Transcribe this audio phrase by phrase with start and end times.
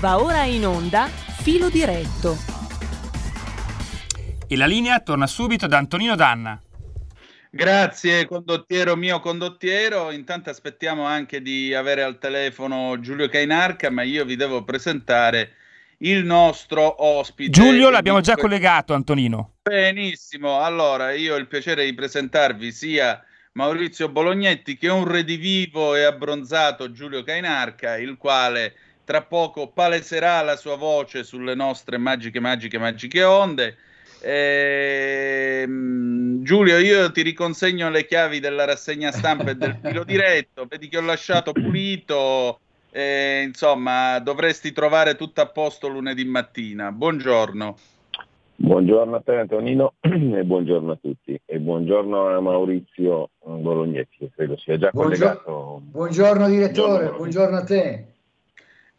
[0.00, 2.36] Va ora in onda Filo diretto.
[4.46, 6.62] E la linea torna subito da Antonino Danna.
[7.50, 14.24] Grazie condottiero mio condottiero, intanto aspettiamo anche di avere al telefono Giulio Cainarca, ma io
[14.24, 15.54] vi devo presentare
[15.98, 17.50] il nostro ospite.
[17.50, 19.54] Giulio l'abbiamo già collegato Antonino.
[19.62, 23.20] Benissimo, allora io ho il piacere di presentarvi sia
[23.54, 28.74] Maurizio Bolognetti che un redivivo e abbronzato Giulio Cainarca, il quale
[29.08, 33.74] tra poco paleserà la sua voce sulle nostre magiche, magiche, magiche onde.
[34.20, 40.66] Eh, Giulio, io ti riconsegno le chiavi della rassegna stampa e del filo diretto.
[40.68, 42.60] Vedi che ho lasciato pulito.
[42.90, 46.92] Eh, insomma, dovresti trovare tutto a posto lunedì mattina.
[46.92, 47.76] Buongiorno.
[48.56, 54.58] Buongiorno a te Antonino e buongiorno a tutti e buongiorno a Maurizio Bolognetti che credo
[54.58, 55.80] sia già buongiorno, collegato.
[55.82, 58.16] Buongiorno direttore, buongiorno, buongiorno a te.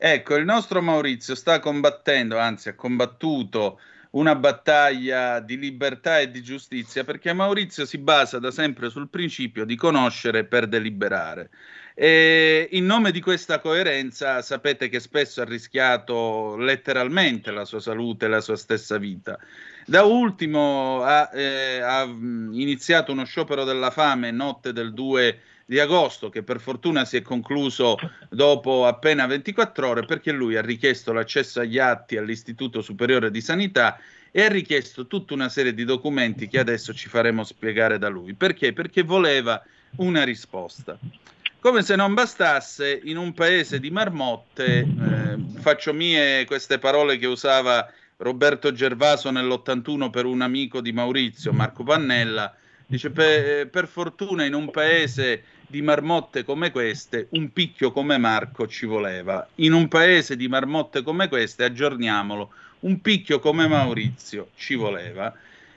[0.02, 6.42] Ecco, il nostro Maurizio sta combattendo, anzi ha combattuto una battaglia di libertà e di
[6.42, 11.50] giustizia perché Maurizio si basa da sempre sul principio di conoscere per deliberare.
[11.94, 18.24] E in nome di questa coerenza sapete che spesso ha rischiato letteralmente la sua salute
[18.24, 19.38] e la sua stessa vita.
[19.86, 26.30] Da ultimo ha, eh, ha iniziato uno sciopero della fame notte del 2 di agosto,
[26.30, 27.96] che per fortuna si è concluso
[28.28, 34.00] dopo appena 24 ore, perché lui ha richiesto l'accesso agli atti all'Istituto Superiore di Sanità
[34.32, 38.34] e ha richiesto tutta una serie di documenti che adesso ci faremo spiegare da lui.
[38.34, 38.74] Perché?
[38.74, 39.64] Perché voleva
[39.98, 40.98] una risposta.
[41.60, 47.28] Come se non bastasse, in un paese di marmotte, eh, faccio mie queste parole che
[47.28, 52.56] usava Roberto Gervaso nell'81 per un amico di Maurizio, Marco Pannella,
[52.90, 58.68] dice per, per fortuna in un paese di marmotte come queste, un picchio come Marco
[58.68, 59.48] ci voleva.
[59.56, 65.32] In un paese di marmotte come queste, aggiorniamolo, un picchio come Maurizio ci voleva.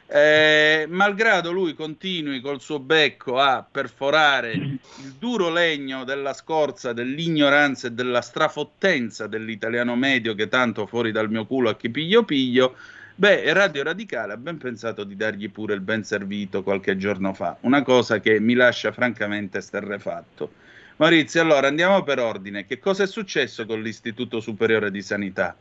[0.06, 4.80] Eh, malgrado lui continui col suo becco a perforare il
[5.18, 11.44] duro legno della scorza, dell'ignoranza e della strafottenza dell'italiano medio che tanto fuori dal mio
[11.44, 12.76] culo a chi piglio piglio,
[13.14, 17.56] Beh, Radio Radicale ha ben pensato di dargli pure il ben servito qualche giorno fa,
[17.60, 20.52] una cosa che mi lascia francamente sterrefatto.
[20.96, 22.64] Maurizio, allora andiamo per ordine.
[22.64, 25.56] Che cosa è successo con l'Istituto Superiore di Sanità?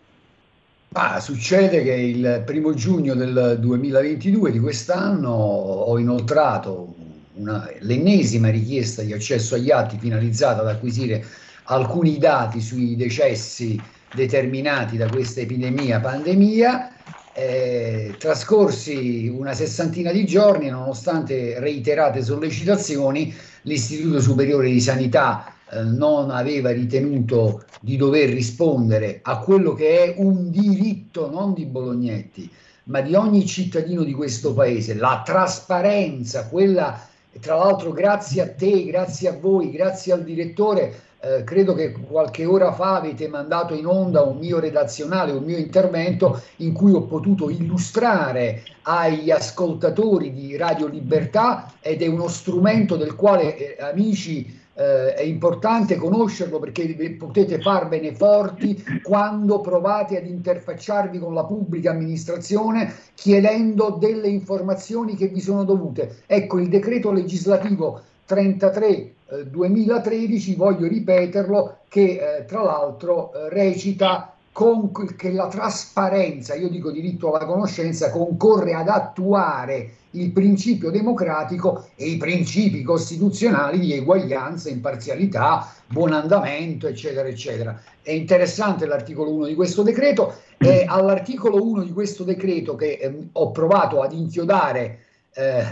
[0.94, 6.96] Ah, succede che il primo giugno del 2022 di quest'anno ho inoltrato
[7.36, 11.26] una, l'ennesima richiesta di accesso agli atti finalizzata ad acquisire
[11.64, 13.82] alcuni dati sui decessi
[14.14, 16.91] determinati da questa epidemia pandemia
[17.34, 23.34] eh, trascorsi una sessantina di giorni, nonostante reiterate sollecitazioni,
[23.64, 30.16] l'Istituto Superiore di Sanità eh, non aveva ritenuto di dover rispondere a quello che è
[30.18, 32.50] un diritto non di Bolognetti,
[32.86, 37.08] ma di ogni cittadino di questo paese, la trasparenza, quella
[37.40, 42.46] tra l'altro grazie a te, grazie a voi, grazie al direttore eh, credo che qualche
[42.46, 47.04] ora fa avete mandato in onda un mio redazionale, un mio intervento in cui ho
[47.04, 54.60] potuto illustrare agli ascoltatori di Radio Libertà ed è uno strumento del quale, eh, amici,
[54.74, 61.92] eh, è importante conoscerlo perché potete farvene forti quando provate ad interfacciarvi con la pubblica
[61.92, 66.24] amministrazione chiedendo delle informazioni che vi sono dovute.
[66.26, 69.14] Ecco, il decreto legislativo 33
[69.46, 76.92] 2013, voglio ripeterlo, che eh, tra l'altro eh, recita con, che la trasparenza, io dico
[76.92, 84.70] diritto alla conoscenza, concorre ad attuare il principio democratico e i principi costituzionali di eguaglianza,
[84.70, 87.82] imparzialità, buon andamento, eccetera, eccetera.
[88.02, 93.28] È interessante l'articolo 1 di questo decreto e all'articolo 1 di questo decreto che eh,
[93.32, 95.00] ho provato ad inchiodare,
[95.34, 95.66] eh,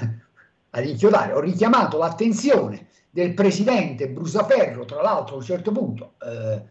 [0.69, 6.61] ad inchiodare, ho richiamato l'attenzione del presidente Brusaferro, tra l'altro a un certo punto, eh,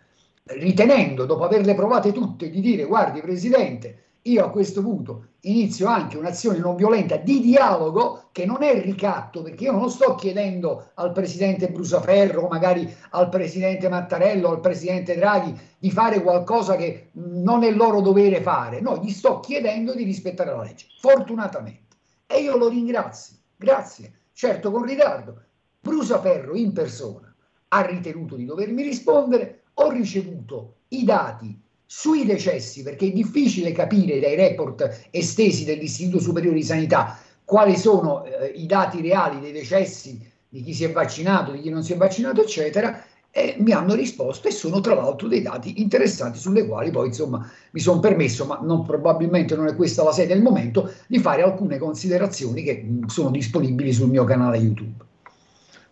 [0.56, 6.17] ritenendo, dopo averle provate tutte, di dire guardi presidente, io a questo punto inizio anche
[6.17, 11.12] un'azione non violenta di dialogo che non è ricatto, perché io non sto chiedendo al
[11.12, 17.70] presidente Brusaferro, magari al presidente Mattarello, al presidente Draghi di fare qualcosa che non è
[17.70, 21.96] loro dovere fare, no, gli sto chiedendo di rispettare la legge, fortunatamente.
[22.26, 25.43] E io lo ringrazio, grazie, certo con ritardo,
[25.81, 27.35] Brusaferro in persona
[27.69, 34.21] ha ritenuto di dovermi rispondere, ho ricevuto i dati sui decessi, perché è difficile capire
[34.21, 40.21] dai report estesi dell'Istituto Superiore di Sanità quali sono eh, i dati reali dei decessi
[40.51, 43.95] di chi si è vaccinato, di chi non si è vaccinato, eccetera, e mi hanno
[43.95, 48.45] risposto e sono tra l'altro dei dati interessanti sulle quali poi insomma mi sono permesso,
[48.45, 52.83] ma non, probabilmente non è questa la sede il momento, di fare alcune considerazioni che
[52.83, 55.07] mh, sono disponibili sul mio canale YouTube.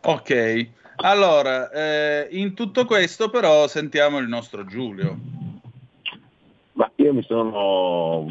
[0.08, 0.68] Ok,
[0.98, 5.18] allora eh, in tutto questo però sentiamo il nostro Giulio.
[6.74, 7.56] Ma io mi sono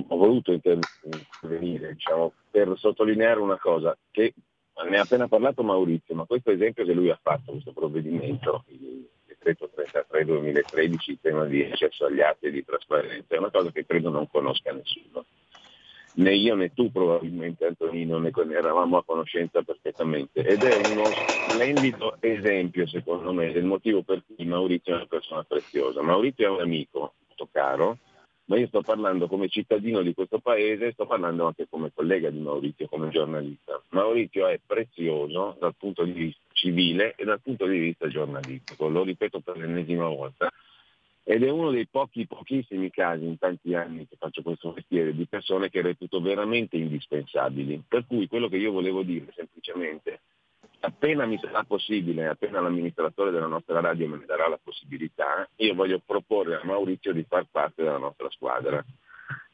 [0.07, 4.33] ho voluto intervenire diciamo, per sottolineare una cosa che
[4.87, 9.09] ne ha appena parlato Maurizio, ma questo esempio che lui ha fatto, questo provvedimento, il
[9.25, 13.85] decreto 33-2013, il tema di accesso agli atti e di trasparenza, è una cosa che
[13.85, 15.25] credo non conosca nessuno.
[16.17, 22.15] Né io né tu probabilmente Antonino ne eravamo a conoscenza perfettamente ed è uno splendido
[22.21, 26.01] esempio secondo me del motivo per cui Maurizio è una persona preziosa.
[26.01, 27.97] Maurizio è un amico molto caro,
[28.45, 32.39] ma io sto parlando come cittadino di questo paese, sto parlando anche come collega di
[32.39, 33.81] Maurizio, come giornalista.
[33.89, 39.03] Maurizio è prezioso dal punto di vista civile e dal punto di vista giornalistico, lo
[39.03, 40.49] ripeto per l'ennesima volta,
[41.27, 45.25] ed è uno dei pochi, pochissimi casi in tanti anni che faccio questo mestiere di
[45.25, 47.83] persone che reputo veramente indispensabili.
[47.87, 50.21] Per cui quello che io volevo dire semplicemente
[50.81, 55.73] appena mi sarà possibile, appena l'amministratore della nostra radio me ne darà la possibilità, io
[55.73, 58.85] voglio proporre a Maurizio di far parte della nostra squadra.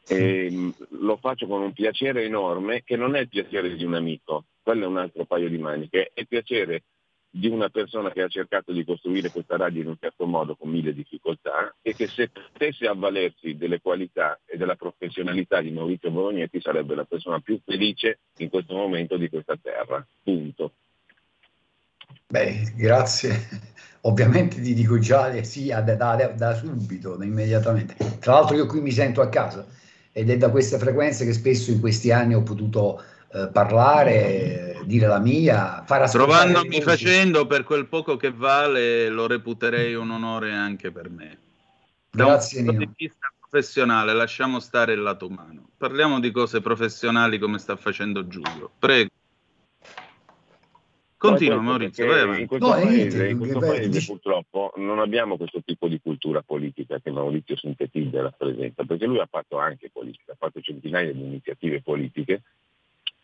[0.08, 0.70] E mm,
[1.00, 4.84] lo faccio con un piacere enorme, che non è il piacere di un amico, quello
[4.84, 6.84] è un altro paio di maniche, è il piacere
[7.34, 10.70] di una persona che ha cercato di costruire questa radio in un certo modo con
[10.70, 16.60] mille difficoltà e che se potesse avvalersi delle qualità e della professionalità di Maurizio Bolognetti
[16.60, 20.06] sarebbe la persona più felice in questo momento di questa terra.
[20.22, 20.74] Punto.
[22.28, 23.70] Beh, grazie.
[24.02, 27.96] Ovviamente ti dico già sì da, da, da subito, da immediatamente.
[28.20, 29.66] Tra l'altro io qui mi sento a casa
[30.12, 33.02] ed è da queste frequenze che spesso in questi anni ho potuto
[33.34, 36.10] eh, parlare, dire la mia, far.
[36.10, 41.38] Trovandomi facendo per quel poco che vale, lo reputerei un onore anche per me.
[42.10, 45.70] Da Grazie, un punto di vista professionale, lasciamo stare il lato umano.
[45.78, 48.72] Parliamo di cose professionali come sta facendo Giulio.
[48.78, 49.10] Prego.
[51.22, 55.88] Continua Maurizio, vai In questo, no, paese, in questo paese purtroppo non abbiamo questo tipo
[55.88, 60.36] di cultura politica che Maurizio sintetizza e rappresenta, perché lui ha fatto anche politica, ha
[60.36, 62.42] fatto centinaia di iniziative politiche,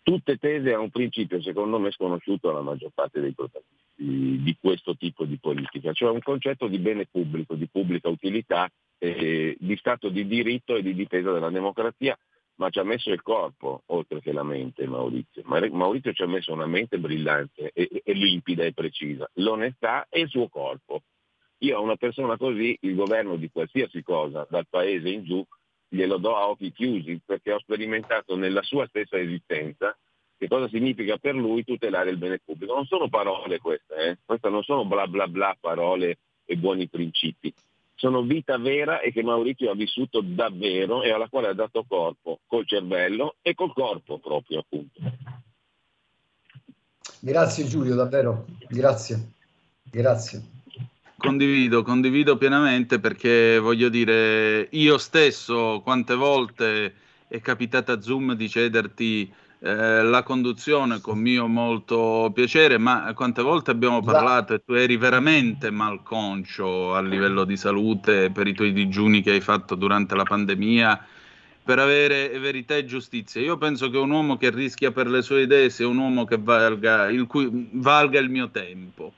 [0.08, 4.96] tutte tese a un principio secondo me sconosciuto alla maggior parte dei protagonisti di questo
[4.96, 10.08] tipo di politica, cioè un concetto di bene pubblico, di pubblica utilità, eh, di stato
[10.08, 12.18] di diritto e di difesa della democrazia
[12.56, 15.44] ma ci ha messo il corpo oltre che la mente Maurizio.
[15.44, 20.30] Maurizio ci ha messo una mente brillante e, e limpida e precisa, l'onestà e il
[20.30, 21.02] suo corpo.
[21.60, 25.46] Io a una persona così il governo di qualsiasi cosa, dal paese in giù,
[25.88, 29.96] glielo do a occhi chiusi perché ho sperimentato nella sua stessa esistenza
[30.38, 32.74] che cosa significa per lui tutelare il bene pubblico.
[32.74, 34.18] Non sono parole queste, eh?
[34.24, 37.54] queste non sono bla bla bla parole e buoni principi
[37.98, 42.40] sono vita vera e che Maurizio ha vissuto davvero e alla quale ha dato corpo
[42.46, 45.02] col cervello e col corpo proprio appunto.
[47.20, 49.32] Grazie Giulio, davvero, grazie,
[49.82, 50.44] grazie.
[51.20, 56.94] Condivido, condivido pienamente perché voglio dire, io stesso quante volte
[57.28, 63.42] è capitato a Zoom di cederti eh, la conduzione con mio molto piacere, ma quante
[63.42, 68.72] volte abbiamo parlato e tu eri veramente malconcio a livello di salute per i tuoi
[68.72, 71.04] digiuni che hai fatto durante la pandemia
[71.64, 73.42] per avere verità e giustizia.
[73.42, 76.38] Io penso che un uomo che rischia per le sue idee sia un uomo che
[76.38, 79.14] valga il, cui, valga il mio tempo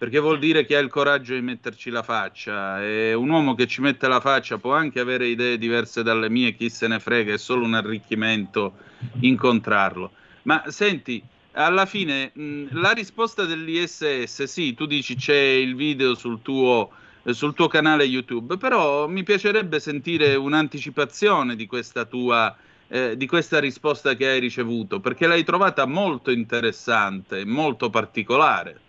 [0.00, 3.66] perché vuol dire che ha il coraggio di metterci la faccia e un uomo che
[3.66, 7.34] ci mette la faccia può anche avere idee diverse dalle mie, chi se ne frega,
[7.34, 8.76] è solo un arricchimento
[9.20, 10.10] incontrarlo.
[10.44, 16.40] Ma senti, alla fine mh, la risposta dell'ISS, sì, tu dici c'è il video sul
[16.40, 16.92] tuo,
[17.22, 22.56] eh, sul tuo canale YouTube, però mi piacerebbe sentire un'anticipazione di questa tua...
[22.92, 28.80] Eh, di questa risposta che hai ricevuto, perché l'hai trovata molto interessante, molto particolare.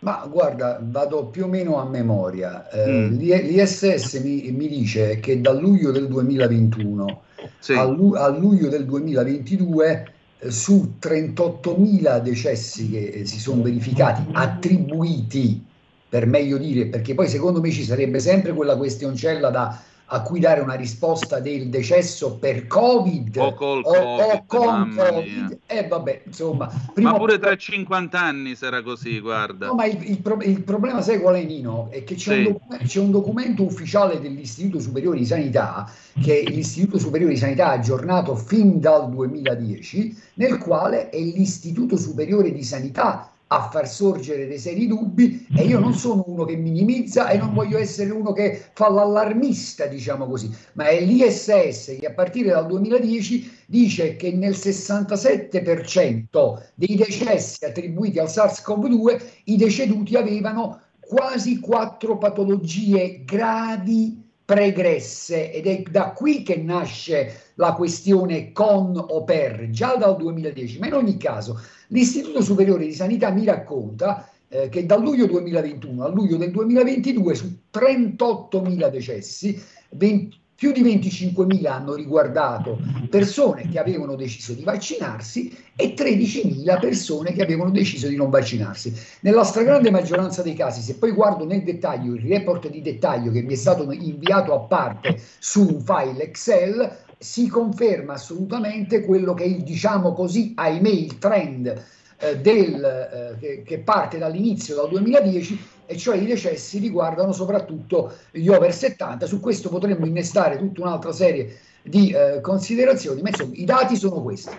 [0.00, 2.68] Ma guarda, vado più o meno a memoria.
[2.70, 3.16] Eh, mm.
[3.16, 7.22] L'ISS mi, mi, dice che dal luglio del 2021
[7.58, 7.72] sì.
[7.72, 14.22] a, lu- a, luglio del 2022 eh, su 38.000 decessi che eh, si sono verificati
[14.32, 15.64] attribuiti,
[16.08, 20.38] per meglio dire, perché poi secondo me ci sarebbe sempre quella questioncella da a cui
[20.38, 25.58] dare una risposta del decesso per Covid o, col o, COVID, o con Covid.
[25.66, 29.66] E eh, vabbè, insomma, ma pure tra 50 anni sarà così, guarda.
[29.66, 31.88] No, ma il, il, pro, il, problema, sai qual è Nino?
[31.90, 32.46] È che c'è, sì.
[32.46, 37.72] un c'è, un documento ufficiale dell'Istituto Superiore di Sanità, che l'Istituto Superiore di Sanità ha
[37.72, 44.58] aggiornato fin dal 2010, nel quale è l'Istituto Superiore di Sanità a far sorgere dei
[44.58, 48.60] seri dubbi e io non sono uno che minimizza e non voglio essere uno che
[48.72, 54.54] fa l'allarmista, diciamo così, ma è l'ISS che a partire dal 2010 dice che nel
[54.54, 65.66] 67% dei decessi attribuiti al SARS-CoV-2 i deceduti avevano quasi quattro patologie gravi pregresse ed
[65.66, 70.94] è da qui che nasce la questione con o per, già dal 2010, ma in
[70.94, 76.36] ogni caso l'Istituto Superiore di Sanità mi racconta eh, che dal luglio 2021 al luglio
[76.36, 79.60] del 2022 su 38.000 decessi,
[79.90, 87.32] 20, più di 25.000 hanno riguardato persone che avevano deciso di vaccinarsi e 13.000 persone
[87.34, 88.94] che avevano deciso di non vaccinarsi.
[89.20, 93.42] Nella stragrande maggioranza dei casi, se poi guardo nel dettaglio il report di dettaglio che
[93.42, 99.44] mi è stato inviato a parte su un file Excel, si conferma assolutamente quello che
[99.44, 101.84] è il, diciamo così, ahimè, il trend
[102.18, 108.48] eh, del, eh, che, parte dall'inizio, dal 2010, e cioè i decessi riguardano soprattutto gli
[108.48, 109.26] over 70.
[109.26, 114.22] Su questo potremmo innestare tutta un'altra serie di eh, considerazioni, ma insomma i dati sono
[114.22, 114.56] questi.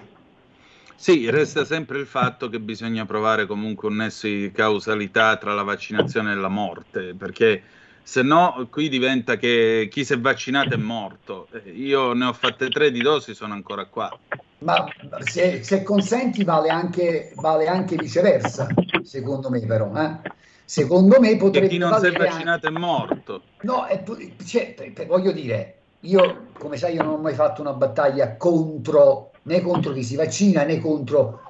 [0.96, 5.62] Sì, resta sempre il fatto che bisogna provare comunque un nesso di causalità tra la
[5.62, 7.62] vaccinazione e la morte, perché
[8.08, 11.50] se no qui diventa che chi si è vaccinato è morto.
[11.74, 14.18] Io ne ho fatte tre di dosi, sono ancora qua.
[14.60, 14.86] Ma
[15.20, 18.70] se, se consenti vale anche, vale anche, viceversa,
[19.04, 19.94] secondo me però.
[19.94, 20.22] Eh?
[20.64, 21.68] Secondo me potrebbe...
[21.68, 22.80] Che chi non si è vaccinato anche...
[22.80, 23.42] è morto.
[23.64, 24.02] No, è,
[24.46, 24.74] cioè,
[25.06, 29.92] voglio dire, io come sai io non ho mai fatto una battaglia contro né contro
[29.92, 31.42] chi si vaccina né contro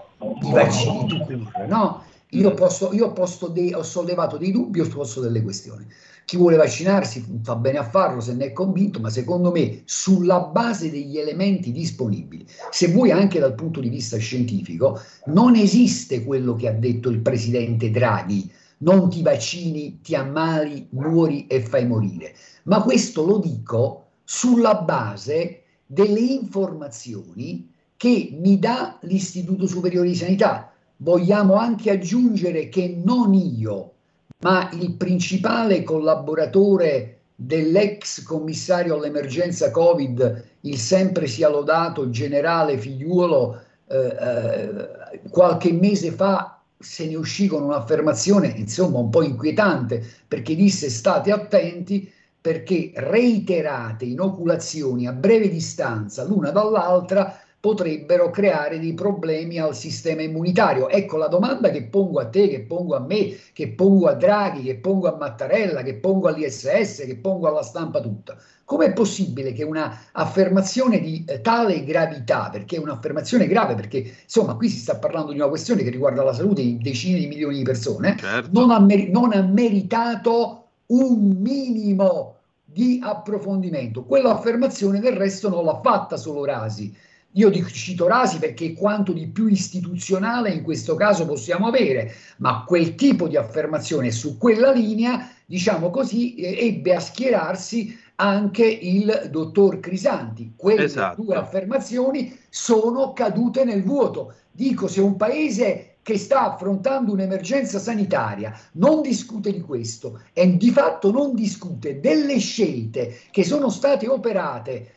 [0.41, 2.03] i vaccini no?
[2.31, 5.87] Io, posso, io posto dei, ho sollevato dei dubbi, ho posto delle questioni.
[6.27, 10.41] Chi vuole vaccinarsi fa bene a farlo se ne è convinto, ma secondo me sulla
[10.41, 16.53] base degli elementi disponibili, se vuoi anche dal punto di vista scientifico, non esiste quello
[16.55, 22.35] che ha detto il presidente Draghi, non ti vaccini, ti ammali, muori e fai morire.
[22.63, 30.73] Ma questo lo dico sulla base delle informazioni che mi dà l'Istituto Superiore di Sanità.
[30.97, 33.93] Vogliamo anche aggiungere che non io,
[34.39, 43.97] ma il principale collaboratore dell'ex commissario all'emergenza Covid, il sempre sia lodato generale figliuolo, eh,
[43.97, 50.89] eh, qualche mese fa se ne uscì con un'affermazione insomma un po' inquietante perché disse
[50.89, 59.75] state attenti perché reiterate inoculazioni a breve distanza l'una dall'altra potrebbero creare dei problemi al
[59.75, 60.87] sistema immunitario.
[60.87, 64.63] Ecco la domanda che pongo a te, che pongo a me, che pongo a Draghi,
[64.63, 68.37] che pongo a Mattarella, che pongo all'ISS, che pongo alla stampa tutta.
[68.63, 74.55] Com'è possibile che una affermazione di eh, tale gravità, perché è un'affermazione grave, perché insomma
[74.55, 77.57] qui si sta parlando di una questione che riguarda la salute di decine di milioni
[77.57, 78.49] di persone, certo.
[78.53, 84.05] non, ha mer- non ha meritato un minimo di approfondimento.
[84.05, 86.95] Quell'affermazione del resto non l'ha fatta solo Rasi,
[87.31, 92.95] io cito Rasi perché quanto di più istituzionale in questo caso possiamo avere, ma quel
[92.95, 100.53] tipo di affermazione su quella linea, diciamo così, ebbe a schierarsi anche il dottor Crisanti.
[100.55, 101.21] Quelle esatto.
[101.21, 104.33] due affermazioni sono cadute nel vuoto.
[104.51, 110.71] Dico, se un paese che sta affrontando un'emergenza sanitaria non discute di questo e di
[110.71, 114.93] fatto non discute delle scelte che sono state operate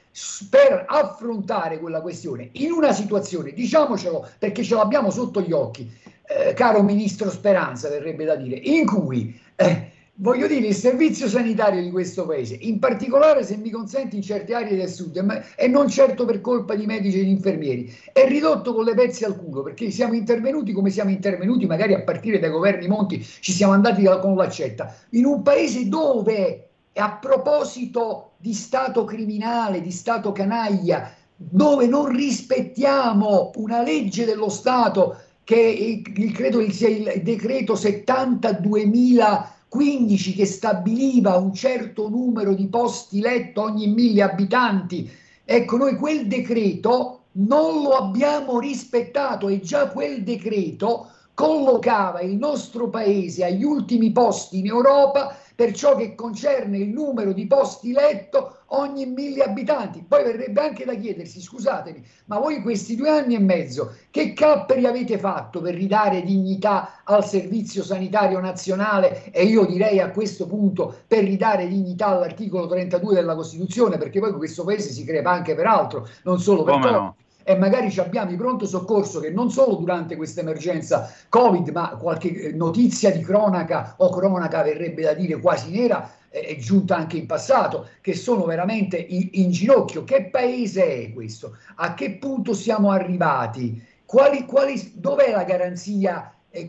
[0.49, 5.91] per affrontare quella questione in una situazione, diciamocelo perché ce l'abbiamo sotto gli occhi,
[6.27, 11.81] eh, caro ministro Speranza, verrebbe da dire, in cui eh, voglio dire il servizio sanitario
[11.81, 15.89] di questo paese, in particolare se mi consenti in certe aree del sud, e non
[15.89, 19.91] certo per colpa di medici ed infermieri, è ridotto con le pezze al culo perché
[19.91, 24.35] siamo intervenuti come siamo intervenuti, magari a partire dai governi Monti ci siamo andati con
[24.35, 32.07] l'accetta, in un paese dove a proposito di Stato criminale, di Stato canaglia, dove non
[32.07, 41.55] rispettiamo una legge dello Stato che è, credo sia il decreto 72.015 che stabiliva un
[41.55, 45.11] certo numero di posti letto ogni mille abitanti.
[45.45, 52.89] Ecco, noi quel decreto non lo abbiamo rispettato e già quel decreto collocava il nostro
[52.89, 58.61] paese agli ultimi posti in Europa per ciò che concerne il numero di posti letto
[58.69, 60.03] ogni mille abitanti.
[60.09, 64.33] Poi verrebbe anche da chiedersi, scusatemi, ma voi in questi due anni e mezzo che
[64.33, 70.47] capperi avete fatto per ridare dignità al servizio sanitario nazionale e io direi a questo
[70.47, 75.55] punto per ridare dignità all'articolo 32 della Costituzione, perché poi questo paese si crepa anche
[75.55, 77.17] per altro, non solo per Come no?
[77.43, 82.31] E magari abbiamo i pronto soccorso che non solo durante questa emergenza Covid, ma qualche
[82.31, 87.27] eh, notizia di cronaca o cronaca verrebbe da dire quasi nera è giunta anche in
[87.27, 90.05] passato, che sono veramente in, in ginocchio.
[90.05, 91.57] Che paese è questo?
[91.77, 93.85] A che punto siamo arrivati?
[94.05, 96.69] Quali, quali, dov'è la garanzia eh,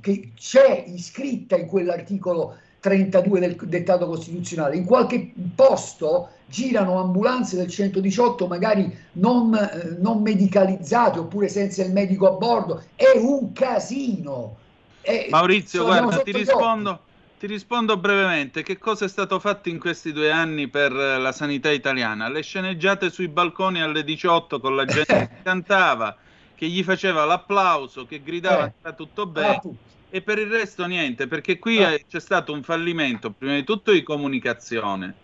[0.00, 4.76] che c'è iscritta in quell'articolo 32 del dettato costituzionale?
[4.76, 11.92] In qualche posto girano ambulanze del 118 magari non, eh, non medicalizzate oppure senza il
[11.92, 12.82] medico a bordo.
[12.94, 14.56] È un casino.
[15.00, 17.00] È, Maurizio, guarda, ti rispondo.
[17.38, 18.64] Ti rispondo brevemente.
[18.64, 22.28] Che cosa è stato fatto in questi due anni per la sanità italiana?
[22.28, 26.16] Le sceneggiate sui balconi alle 18 con la gente che cantava,
[26.56, 28.72] che gli faceva l'applauso, che gridava eh.
[28.80, 29.54] sta tutto bene.
[29.54, 29.62] Ah,
[30.10, 31.96] e per il resto niente, perché qui ah.
[32.08, 35.14] c'è stato un fallimento, prima di tutto di comunicazione,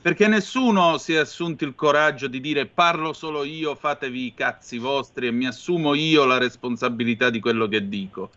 [0.00, 4.78] perché nessuno si è assunto il coraggio di dire parlo solo io, fatevi i cazzi
[4.78, 8.30] vostri e mi assumo io la responsabilità di quello che dico.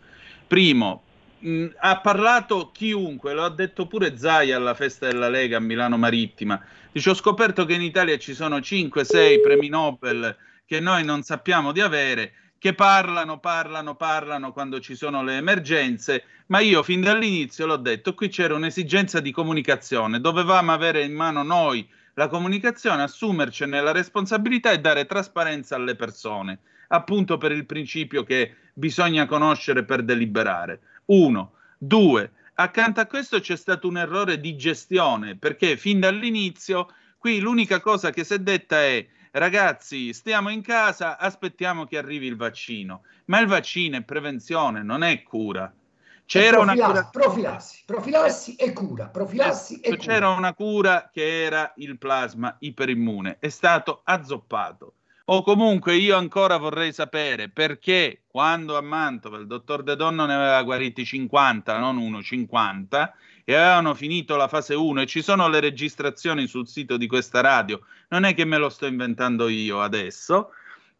[0.46, 1.02] Primo,
[1.38, 5.96] mh, ha parlato chiunque, lo ha detto pure Zai alla festa della Lega a Milano
[5.96, 6.60] Marittima.
[6.90, 11.72] Dice: Ho scoperto che in Italia ci sono 5-6 premi Nobel che noi non sappiamo
[11.72, 17.66] di avere, che parlano, parlano, parlano quando ci sono le emergenze, ma io fin dall'inizio
[17.66, 23.80] l'ho detto, qui c'era un'esigenza di comunicazione, dovevamo avere in mano noi la comunicazione, assumercene
[23.80, 30.04] la responsabilità e dare trasparenza alle persone, appunto per il principio che bisogna conoscere per
[30.04, 30.82] deliberare.
[31.06, 31.54] Uno.
[31.76, 32.30] Due.
[32.54, 38.10] Accanto a questo c'è stato un errore di gestione, perché fin dall'inizio qui l'unica cosa
[38.10, 43.02] che si è detta è ragazzi, stiamo in casa, aspettiamo che arrivi il vaccino.
[43.26, 45.72] Ma il vaccino è prevenzione, non è cura.
[46.24, 47.08] C'era una cura...
[47.10, 50.38] profilassi, profilassi e cura, profilassi e C'era cura.
[50.38, 54.94] una cura che era il plasma iperimmune, è stato azzoppato.
[55.26, 60.34] O comunque io ancora vorrei sapere perché quando a Mantova il dottor De Donno ne
[60.34, 65.48] aveva guariti 50, non uno, 50, e avevano finito la fase 1 e ci sono
[65.48, 69.80] le registrazioni sul sito di questa radio, non è che me lo sto inventando io
[69.80, 70.50] adesso,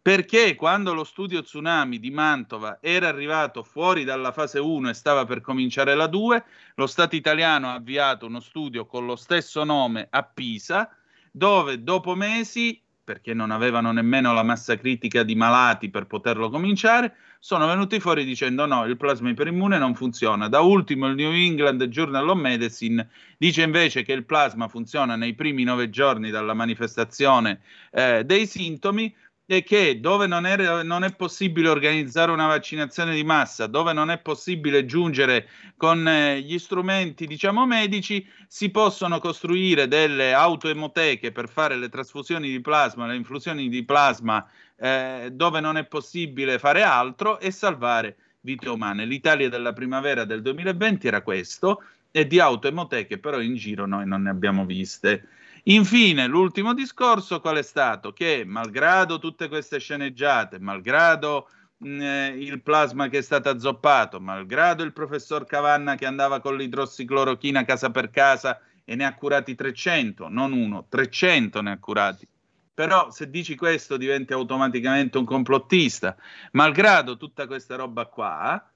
[0.02, 5.24] perché quando lo studio tsunami di Mantova era arrivato fuori dalla fase 1 e stava
[5.24, 10.08] per cominciare la 2, lo Stato italiano ha avviato uno studio con lo stesso nome
[10.10, 10.90] a Pisa,
[11.30, 17.14] dove dopo mesi perché non avevano nemmeno la massa critica di malati per poterlo cominciare,
[17.40, 20.48] sono venuti fuori dicendo no, il plasma iperimmune non funziona.
[20.48, 25.34] Da ultimo il New England Journal of Medicine dice invece che il plasma funziona nei
[25.34, 27.60] primi nove giorni dalla manifestazione
[27.90, 29.12] eh, dei sintomi,
[29.52, 34.10] è che dove non è, non è, possibile organizzare una vaccinazione di massa, dove non
[34.10, 41.48] è possibile giungere con eh, gli strumenti, diciamo, medici, si possono costruire delle autoemoteche per
[41.48, 46.82] fare le trasfusioni di plasma, le infusioni di plasma, eh, dove non è possibile fare
[46.82, 49.04] altro e salvare vite umane.
[49.06, 51.82] L'Italia della primavera del 2020 era questo,
[52.14, 55.26] e di autoemoteche però in giro noi non ne abbiamo viste.
[55.66, 58.12] Infine, l'ultimo discorso qual è stato?
[58.12, 64.82] Che malgrado tutte queste sceneggiate, malgrado mh, eh, il plasma che è stato azzoppato, malgrado
[64.82, 70.28] il professor Cavanna che andava con l'idrossiclorochina casa per casa e ne ha curati 300,
[70.28, 72.26] non uno, 300 ne ha curati.
[72.74, 76.16] Però se dici questo diventi automaticamente un complottista.
[76.52, 78.68] Malgrado tutta questa roba qua,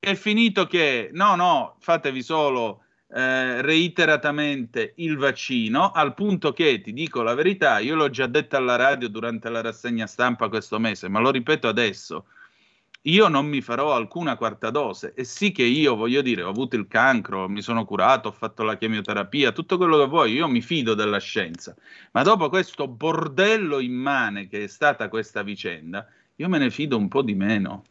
[0.00, 6.92] è finito che no, no, fatevi solo eh, reiteratamente il vaccino, al punto che ti
[6.92, 11.08] dico la verità, io l'ho già detto alla radio durante la rassegna stampa questo mese,
[11.08, 12.26] ma lo ripeto adesso.
[13.06, 16.76] Io non mi farò alcuna quarta dose e sì che io voglio dire, ho avuto
[16.76, 20.62] il cancro, mi sono curato, ho fatto la chemioterapia, tutto quello che vuoi, io mi
[20.62, 21.76] fido della scienza.
[22.12, 27.08] Ma dopo questo bordello immane che è stata questa vicenda, io me ne fido un
[27.08, 27.84] po' di meno.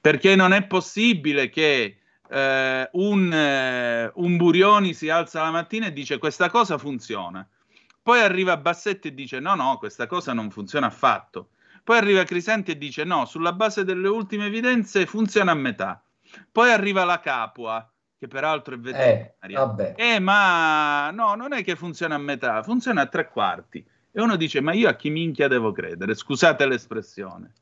[0.00, 1.96] Perché non è possibile che
[2.28, 7.46] eh, un, eh, un Burioni si alza la mattina e dice questa cosa funziona.
[8.02, 11.50] Poi arriva Bassetti e dice no, no, questa cosa non funziona affatto.
[11.84, 16.02] Poi arriva Crisenti e dice no, sulla base delle ultime evidenze funziona a metà.
[16.50, 19.94] Poi arriva la Capua, che peraltro è veterinaria.
[19.94, 23.86] Eh, eh, ma no, non è che funziona a metà, funziona a tre quarti.
[24.10, 26.14] E uno dice ma io a chi minchia devo credere?
[26.14, 27.52] Scusate l'espressione.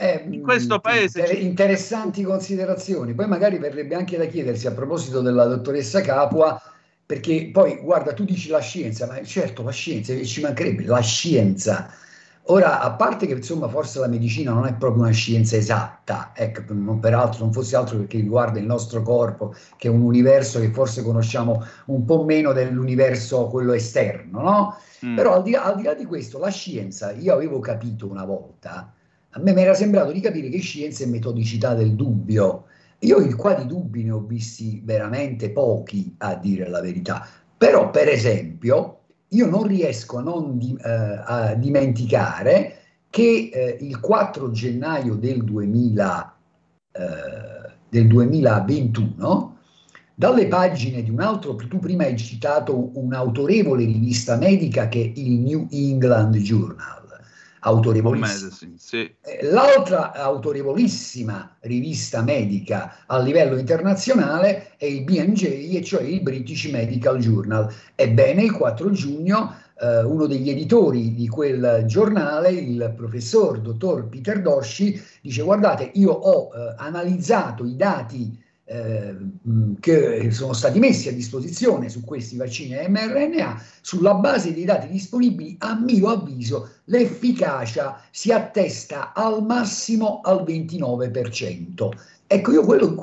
[0.00, 3.14] Eh, in questo paese inter- interessanti considerazioni.
[3.14, 6.62] Poi magari verrebbe anche da chiedersi a proposito della dottoressa Capua,
[7.04, 11.90] perché poi guarda, tu dici la scienza, ma certo la scienza, ci mancherebbe la scienza.
[12.50, 16.72] Ora, a parte che insomma forse la medicina non è proprio una scienza esatta, ecco,
[16.72, 20.70] non peraltro non fosse altro perché riguarda il nostro corpo, che è un universo che
[20.70, 24.76] forse conosciamo un po' meno dell'universo quello esterno, no?
[25.04, 25.16] Mm.
[25.16, 28.24] Però al di, là, al di là di questo, la scienza, io avevo capito una
[28.24, 28.94] volta,
[29.30, 32.64] a me mi era sembrato di capire che scienza è metodicità del dubbio.
[33.00, 37.26] Io qua di dubbi ne ho visti veramente pochi, a dire la verità.
[37.56, 42.76] Però, per esempio, io non riesco a, non di, eh, a dimenticare
[43.10, 46.36] che eh, il 4 gennaio del, 2000,
[46.92, 49.56] eh, del 2021
[50.14, 55.38] dalle pagine di un altro, tu prima hai citato un'autorevole rivista medica che è il
[55.38, 56.97] New England Journal
[57.68, 58.74] autorevolissima.
[58.76, 59.14] Sì.
[59.22, 65.42] Eh, l'altra autorevolissima rivista medica a livello internazionale è il BMJ,
[65.76, 67.72] e cioè il British Medical Journal.
[67.94, 74.40] Ebbene, il 4 giugno eh, uno degli editori di quel giornale, il professor dottor Peter
[74.40, 79.16] Doshi, dice guardate, io ho eh, analizzato i dati eh,
[79.80, 85.56] che sono stati messi a disposizione su questi vaccini mRNA, sulla base dei dati disponibili,
[85.60, 91.88] a mio avviso l'efficacia si attesta al massimo al 29%.
[92.30, 92.94] Ecco, io quello,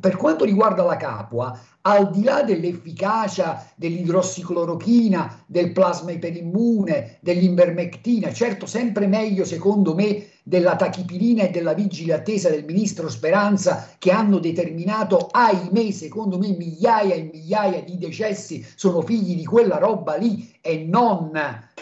[0.00, 8.66] per quanto riguarda la capua, al di là dell'efficacia dell'idrossiclorochina, del plasma iperimmune, dell'invermectina, certo
[8.66, 14.40] sempre meglio secondo me della tachipirina e della vigile attesa del ministro Speranza che hanno
[14.40, 20.52] determinato, ahimè, secondo me migliaia e migliaia di decessi sono figli di quella roba lì
[20.60, 21.30] e non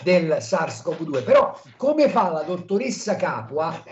[0.03, 1.25] del SARS-CoV-2.
[1.25, 3.83] Però come fa la dottoressa Capua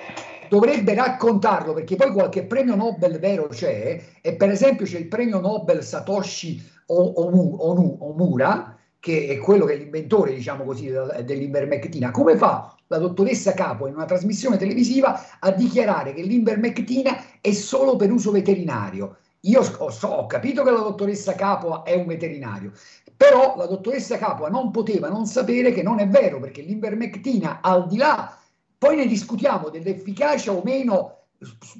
[0.49, 5.41] dovrebbe raccontarlo perché poi qualche premio Nobel vero c'è e per esempio c'è il premio
[5.41, 12.99] Nobel Satoshi Omura che è quello che è l'inventore diciamo così dell'invermectina come fa la
[12.99, 19.17] dottoressa Capo in una trasmissione televisiva a dichiarare che l'invermectina è solo per uso veterinario?
[19.41, 22.73] Io ho, so, ho capito che la dottoressa Capua è un veterinario,
[23.17, 27.87] però la dottoressa Capua non poteva non sapere che non è vero, perché l'invermectina, al
[27.87, 28.39] di là
[28.85, 31.29] poi ne discutiamo dell'efficacia o meno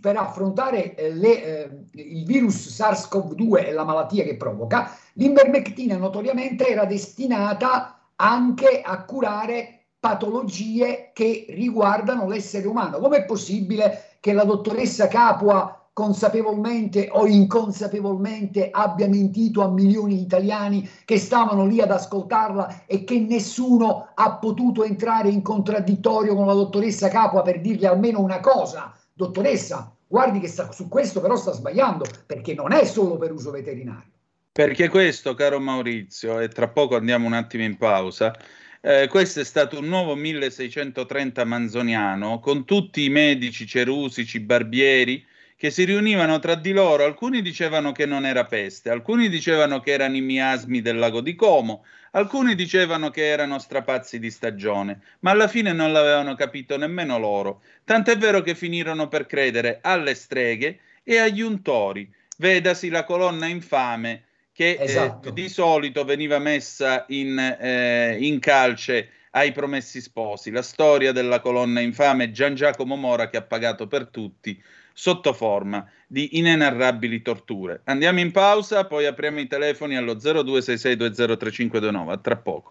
[0.01, 4.91] per affrontare eh, le, eh, il virus SARS-CoV-2 e la malattia che provoca.
[5.15, 12.99] L'invermectina notoriamente era destinata anche a curare patologie che riguardano l'essere umano.
[12.99, 20.91] Com'è possibile che la dottoressa Capua consapevolmente o inconsapevolmente abbia mentito a milioni di italiani
[21.05, 26.53] che stavano lì ad ascoltarla e che nessuno ha potuto entrare in contraddittorio con la
[26.53, 28.93] dottoressa Capua per dirgli almeno una cosa.
[29.13, 33.53] Dottoressa, guardi che sta, su questo però sta sbagliando perché non è solo per uso
[33.53, 34.11] veterinario.
[34.51, 38.35] Perché questo, caro Maurizio, e tra poco andiamo un attimo in pausa,
[38.81, 45.25] eh, questo è stato un nuovo 1630 manzoniano con tutti i medici cerusici, barbieri,
[45.65, 47.07] che si riunivano tra di loro.
[47.07, 51.35] Alcuni dicevano che non era peste, alcuni dicevano che erano i miasmi del lago di
[51.35, 57.19] Como, alcuni dicevano che erano strapazzi di stagione, ma alla fine non l'avevano capito nemmeno
[57.19, 57.63] loro.
[57.83, 62.13] Tant'è vero che finirono per credere alle streghe e agli untori.
[62.37, 65.31] Vedasi la colonna infame che eh, esatto.
[65.31, 70.51] eh, di solito veniva messa in, eh, in calce ai promessi sposi.
[70.51, 74.63] La storia della colonna infame Gian Giacomo Mora che ha pagato per tutti
[74.95, 77.83] sotto forma di inenarrabili torture.
[77.85, 82.11] Andiamo in pausa, poi apriamo i telefoni allo 0266203529.
[82.11, 82.71] A tra poco.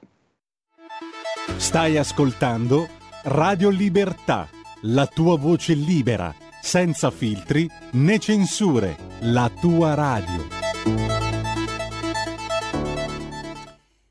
[1.57, 2.87] Stai ascoltando
[3.23, 4.49] Radio Libertà,
[4.83, 10.61] la tua voce libera, senza filtri né censure, la tua radio.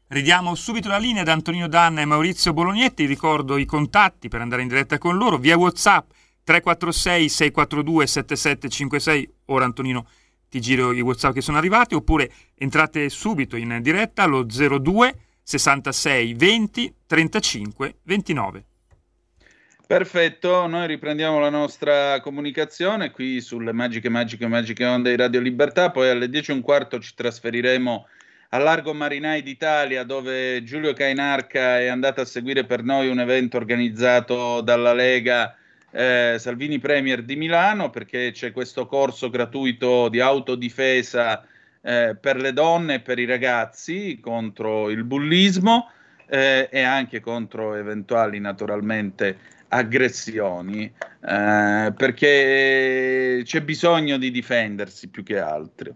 [0.09, 3.07] Ridiamo subito la linea da Antonino Danna e Maurizio Bolognetti.
[3.07, 6.11] Ricordo i contatti per andare in diretta con loro via WhatsApp
[6.44, 9.35] 346 642 7756.
[9.46, 10.07] Ora Antonino
[10.48, 16.35] ti giro i WhatsApp che sono arrivati oppure entrate subito in diretta allo 02 66
[16.35, 18.64] 20 35 29.
[19.87, 25.90] Perfetto, noi riprendiamo la nostra comunicazione qui sulle magiche, magiche, magiche onde di Radio Libertà,
[25.90, 28.07] poi alle 10 e un quarto ci trasferiremo
[28.50, 33.57] a Largo Marinai d'Italia dove Giulio Cainarca è andato a seguire per noi un evento
[33.57, 35.57] organizzato dalla Lega
[35.92, 41.44] eh, Salvini Premier di Milano perché c'è questo corso gratuito di autodifesa
[41.83, 45.90] eh, per le donne e per i ragazzi contro il bullismo
[46.26, 49.37] eh, e anche contro eventuali naturalmente
[49.68, 55.94] aggressioni eh, perché c'è bisogno di difendersi più che altro.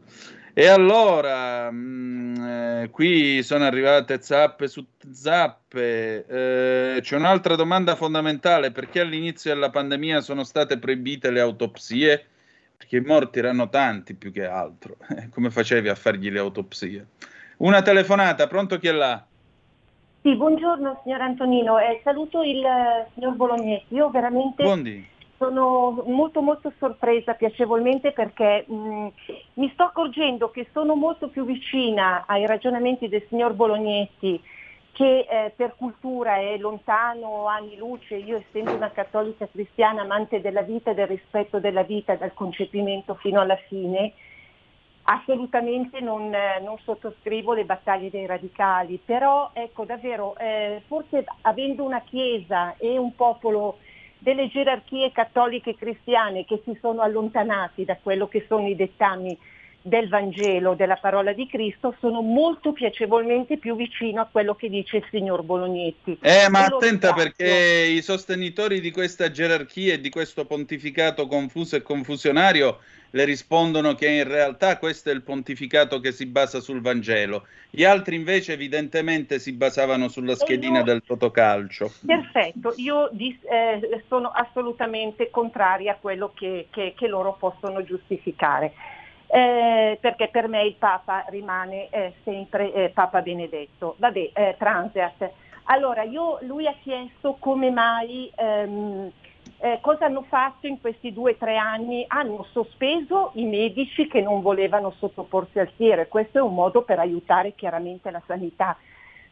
[0.58, 6.24] E allora, mh, mm, eh, qui sono arrivate zappe su zappe.
[6.26, 12.24] Eh, c'è un'altra domanda fondamentale: perché all'inizio della pandemia sono state proibite le autopsie?
[12.74, 14.96] Perché i morti erano tanti più che altro.
[15.30, 17.06] Come facevi a fargli le autopsie?
[17.58, 19.22] Una telefonata, pronto chi è là?
[20.22, 23.94] Sì, buongiorno signor Antonino, eh, saluto il eh, signor Bolognetti.
[23.94, 25.06] Io veramente Buondì.
[25.38, 29.06] Sono molto molto sorpresa piacevolmente perché mh, mm,
[29.54, 34.42] mi sto accorgendo che sono molto più vicina ai ragionamenti del signor Bolognetti
[34.92, 40.62] che eh, per cultura è lontano anni luce, io essendo una cattolica cristiana amante della
[40.62, 44.14] vita e del rispetto della vita dal concepimento fino alla fine,
[45.02, 51.84] assolutamente non, eh, non, sottoscrivo le battaglie dei radicali, però ecco davvero, eh, forse avendo
[51.84, 53.76] una Chiesa e un popolo
[54.18, 59.36] delle gerarchie cattoliche cristiane che si sono allontanati da quello che sono i dettami
[59.86, 64.96] del Vangelo, della parola di Cristo, sono molto piacevolmente più vicino a quello che dice
[64.96, 66.18] il signor Bolognetti.
[66.20, 71.82] Eh, ma attenta perché i sostenitori di questa gerarchia e di questo pontificato confuso e
[71.82, 77.46] confusionario le rispondono che in realtà questo è il pontificato che si basa sul Vangelo.
[77.70, 81.92] Gli altri invece evidentemente si basavano sulla schedina io, del Totocalcio.
[82.04, 88.72] Perfetto, io eh, sono assolutamente contraria a quello che, che, che loro possono giustificare
[89.28, 93.96] eh, perché per me il Papa rimane eh, sempre eh, Papa Benedetto.
[93.98, 95.30] Vabbè, eh, Transeat.
[95.64, 99.10] Allora, io, lui ha chiesto come mai, ehm,
[99.58, 102.04] eh, cosa hanno fatto in questi due o tre anni?
[102.06, 107.00] Hanno sospeso i medici che non volevano sottoporsi al siero questo è un modo per
[107.00, 108.76] aiutare chiaramente la sanità,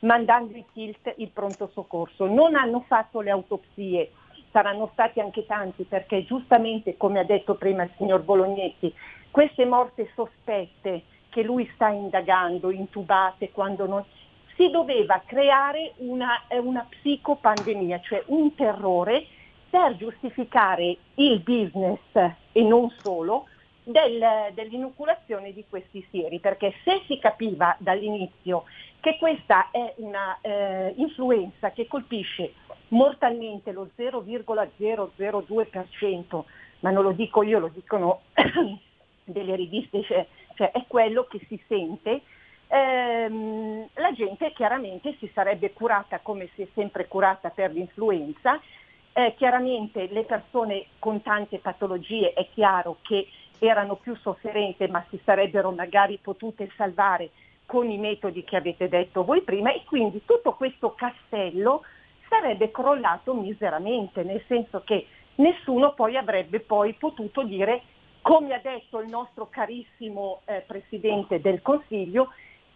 [0.00, 2.26] mandando in tilt il pronto soccorso.
[2.26, 4.10] Non hanno fatto le autopsie,
[4.50, 8.92] saranno stati anche tanti perché giustamente, come ha detto prima il signor Bolognetti,
[9.34, 14.04] queste morti sospette che lui sta indagando, intubate, quando non...
[14.54, 19.26] Si doveva creare una, eh, una psicopandemia, cioè un terrore
[19.68, 21.98] per giustificare il business
[22.52, 23.46] e non solo
[23.82, 28.66] del, dell'inoculazione di questi sieri, perché se si capiva dall'inizio
[29.00, 32.52] che questa è una eh, influenza che colpisce
[32.90, 36.42] mortalmente lo 0,002%,
[36.78, 38.20] ma non lo dico io, lo dicono
[39.24, 42.22] delle riviste, cioè, cioè è quello che si sente,
[42.68, 48.60] ehm, la gente chiaramente si sarebbe curata come si è sempre curata per l'influenza,
[49.12, 53.28] eh, chiaramente le persone con tante patologie è chiaro che
[53.60, 57.30] erano più sofferenti ma si sarebbero magari potute salvare
[57.66, 61.82] con i metodi che avete detto voi prima e quindi tutto questo castello
[62.28, 65.06] sarebbe crollato miseramente, nel senso che
[65.36, 67.82] nessuno poi avrebbe poi potuto dire
[68.24, 72.28] come ha detto il nostro carissimo eh, Presidente del Consiglio,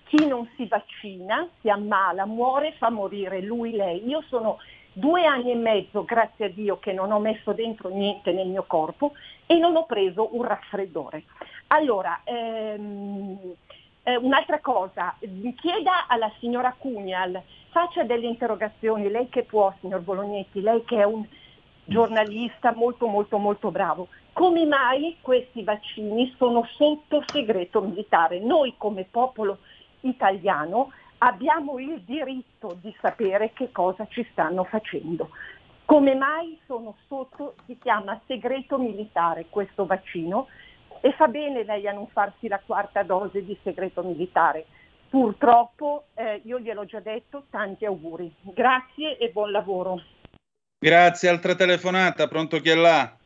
[0.04, 4.06] chi non si vaccina si ammala, muore, fa morire lui, lei.
[4.06, 4.58] Io sono
[4.92, 8.64] due anni e mezzo, grazie a Dio, che non ho messo dentro niente nel mio
[8.66, 9.12] corpo
[9.46, 11.24] e non ho preso un raffreddore.
[11.68, 13.54] Allora, ehm,
[14.02, 15.16] eh, un'altra cosa,
[15.56, 21.04] chieda alla signora Cugnal, faccia delle interrogazioni, lei che può, signor Bolognetti, lei che è
[21.04, 21.26] un
[21.86, 24.08] giornalista molto molto molto bravo,
[24.38, 28.38] come mai questi vaccini sono sotto segreto militare?
[28.38, 29.58] Noi come popolo
[30.02, 35.30] italiano abbiamo il diritto di sapere che cosa ci stanno facendo.
[35.84, 40.46] Come mai sono sotto, si chiama segreto militare questo vaccino
[41.00, 44.66] e fa bene lei a non farsi la quarta dose di segreto militare.
[45.08, 48.32] Purtroppo, eh, io gliel'ho già detto, tanti auguri.
[48.42, 50.00] Grazie e buon lavoro.
[50.78, 53.17] Grazie, altra telefonata, pronto chi è là?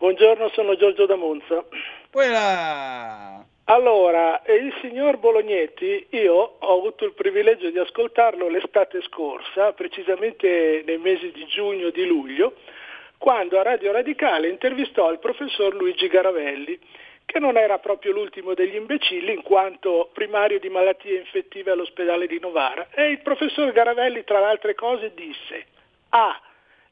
[0.00, 1.62] Buongiorno, sono Giorgio da Monza.
[2.10, 3.44] Quella.
[3.64, 10.96] Allora, il signor Bolognetti, io ho avuto il privilegio di ascoltarlo l'estate scorsa, precisamente nei
[10.96, 12.54] mesi di giugno e di luglio,
[13.18, 16.78] quando a Radio Radicale intervistò il professor Luigi Garavelli,
[17.26, 22.40] che non era proprio l'ultimo degli imbecilli in quanto primario di malattie infettive all'ospedale di
[22.40, 22.88] Novara.
[22.94, 25.66] E il professor Garavelli, tra le altre cose, disse,
[26.08, 26.40] ah,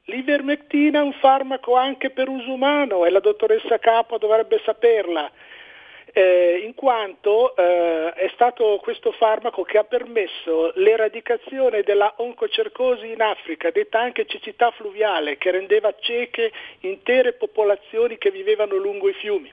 [0.08, 5.30] L'ivermectina è un farmaco anche per uso umano e la dottoressa Capo dovrebbe saperla,
[6.14, 13.20] eh, in quanto eh, è stato questo farmaco che ha permesso l'eradicazione della oncocercosi in
[13.20, 19.52] Africa, detta anche cecità fluviale, che rendeva cieche intere popolazioni che vivevano lungo i fiumi.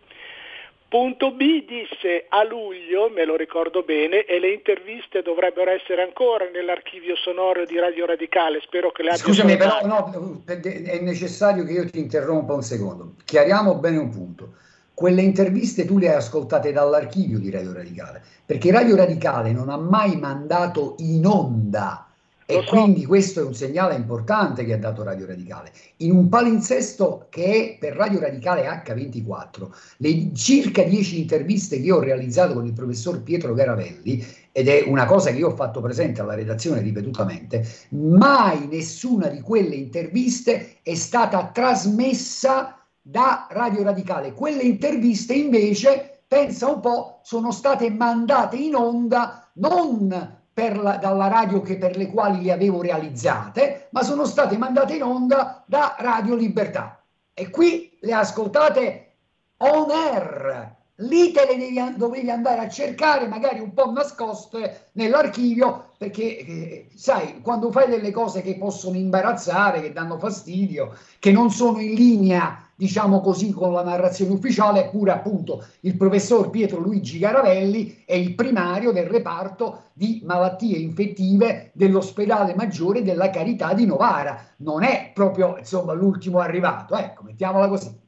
[0.95, 6.47] Punto B disse a luglio, me lo ricordo bene, e le interviste dovrebbero essere ancora
[6.49, 11.73] nell'archivio sonoro di Radio Radicale, spero che le abbia Scusami, però no, è necessario che
[11.73, 13.15] io ti interrompa un secondo.
[13.25, 14.53] Chiariamo bene un punto.
[14.95, 19.77] quelle interviste tu le hai ascoltate dall'archivio di Radio Radicale, perché Radio Radicale non ha
[19.77, 22.07] mai mandato in onda
[22.47, 22.69] e so.
[22.69, 25.71] quindi questo è un segnale importante che ha dato Radio Radicale.
[25.97, 31.99] In un palinsesto che è per Radio Radicale H24, le circa 10 interviste che ho
[31.99, 36.21] realizzato con il professor Pietro Garavelli, ed è una cosa che io ho fatto presente
[36.21, 44.33] alla redazione ripetutamente, mai nessuna di quelle interviste è stata trasmessa da Radio Radicale.
[44.33, 51.61] Quelle interviste invece, pensa un po', sono state mandate in onda non la, dalla radio
[51.61, 56.35] che per le quali le avevo realizzate, ma sono state mandate in onda da Radio
[56.35, 57.03] Libertà.
[57.33, 59.15] E qui le ascoltate
[59.57, 60.73] on air.
[60.99, 66.87] Lì te le devi, dovevi andare a cercare, magari un po' nascoste nell'archivio, perché eh,
[66.95, 71.95] sai, quando fai delle cose che possono imbarazzare, che danno fastidio, che non sono in
[71.95, 78.13] linea diciamo così, con la narrazione ufficiale, eppure appunto il professor Pietro Luigi Garavelli è
[78.13, 84.53] il primario del reparto di malattie infettive dell'ospedale maggiore della Carità di Novara.
[84.57, 88.03] Non è proprio insomma l'ultimo arrivato, ecco, mettiamola così.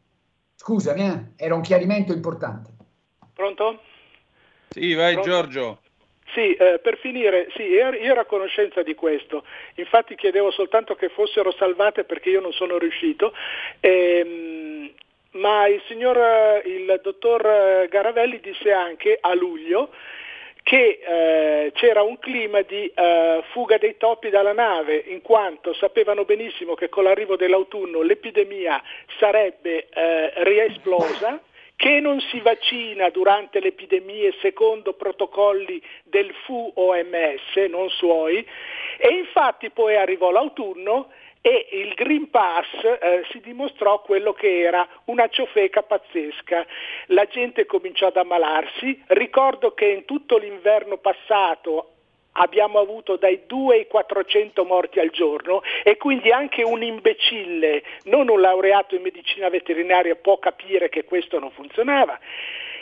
[0.56, 1.24] Scusami, eh?
[1.38, 2.72] era un chiarimento importante.
[3.34, 3.80] Pronto?
[4.70, 5.30] Sì, vai Pronto?
[5.30, 5.80] Giorgio.
[6.34, 9.44] Sì, eh, per finire, sì, io ero a conoscenza di questo,
[9.76, 13.34] infatti chiedevo soltanto che fossero salvate perché io non sono riuscito,
[13.80, 14.57] ehm,
[15.32, 19.90] ma il signor, il dottor Garavelli disse anche a luglio
[20.68, 26.26] che eh, c'era un clima di eh, fuga dei topi dalla nave, in quanto sapevano
[26.26, 28.84] benissimo che con l'arrivo dell'autunno l'epidemia
[29.18, 31.42] sarebbe eh, riesplosa
[31.78, 38.46] che non si vaccina durante le epidemie secondo protocolli del FU OMS, non suoi,
[38.98, 41.12] e infatti poi arrivò l'autunno
[41.48, 46.66] e il Green Pass eh, si dimostrò quello che era una ciofeca pazzesca.
[47.08, 51.92] La gente cominciò ad ammalarsi, ricordo che in tutto l'inverno passato
[52.34, 58.28] abbiamo avuto dai 2 ai 400 morti al giorno e quindi anche un imbecille, non
[58.28, 62.20] un laureato in medicina veterinaria, può capire che questo non funzionava.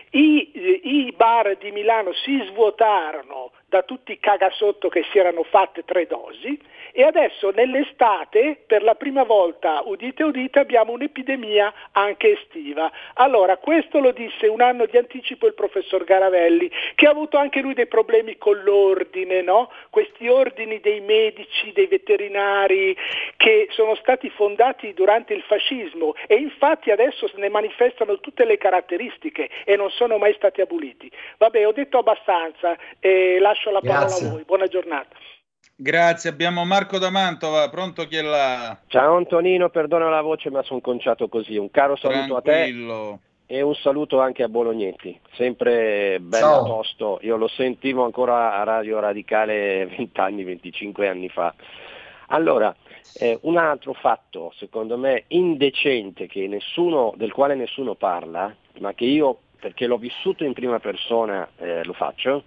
[0.10, 5.84] I, I, bar di Milano si svuotarono da tutti i cagasotto che si erano fatte
[5.84, 6.58] tre dosi
[6.92, 12.90] e adesso nell'estate per la prima volta, udite udite, abbiamo un'epidemia anche estiva.
[13.16, 17.60] Allora, questo lo disse un anno di anticipo il professor Garavelli, che ha avuto anche
[17.60, 19.70] lui dei problemi con l'ordine, no?
[19.90, 22.96] questi ordini dei medici, dei veterinari,
[23.36, 29.50] che sono stati fondati durante il fascismo e infatti adesso ne manifestano tutte le caratteristiche
[29.66, 31.12] e non sono mai stati aboliti.
[31.40, 34.28] Vabbè, ho detto abbastanza e lascio la parola Grazie.
[34.28, 34.44] a voi.
[34.44, 35.16] Buona giornata.
[35.78, 38.78] Grazie, abbiamo Marco da Mantova, pronto chi è là?
[38.88, 43.12] Ciao Antonino, perdona la voce ma sono conciato così, un caro saluto Tranquillo.
[43.12, 46.66] a te e un saluto anche a Bolognetti, sempre bello Ciao.
[46.66, 51.54] tosto, io lo sentivo ancora a Radio Radicale 20 anni, 25 anni fa.
[52.28, 52.74] Allora,
[53.20, 59.40] eh, un altro fatto secondo me indecente nessuno, del quale nessuno parla, ma che io
[59.60, 62.44] perché l'ho vissuto in prima persona eh, lo faccio,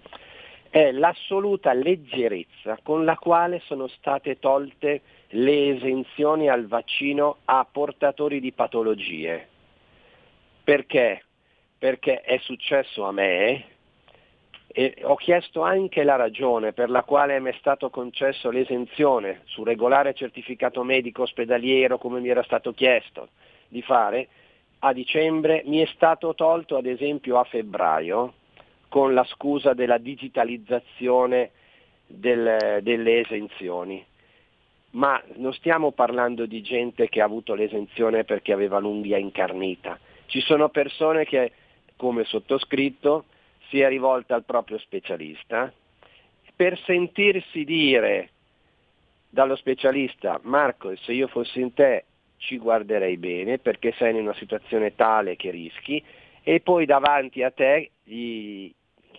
[0.69, 8.39] è l'assoluta leggerezza con la quale sono state tolte le esenzioni al vaccino a portatori
[8.39, 9.47] di patologie.
[10.63, 11.23] Perché?
[11.77, 13.77] Perché è successo a me
[14.71, 19.63] e ho chiesto anche la ragione per la quale mi è stato concesso l'esenzione su
[19.63, 23.29] regolare certificato medico ospedaliero come mi era stato chiesto
[23.67, 24.27] di fare.
[24.79, 28.33] A dicembre mi è stato tolto ad esempio a febbraio
[28.89, 31.51] con la scusa della digitalizzazione
[32.05, 34.03] del, delle esenzioni.
[34.91, 39.97] Ma non stiamo parlando di gente che ha avuto l'esenzione perché aveva l'unghia incarnita.
[40.25, 41.51] Ci sono persone che,
[41.95, 43.25] come sottoscritto,
[43.69, 45.71] si è rivolta al proprio specialista
[46.59, 48.31] per sentirsi dire
[49.29, 52.03] dallo specialista Marco, se io fossi in te
[52.35, 56.03] ci guarderei bene perché sei in una situazione tale che rischi
[56.43, 58.69] e poi davanti a te gli,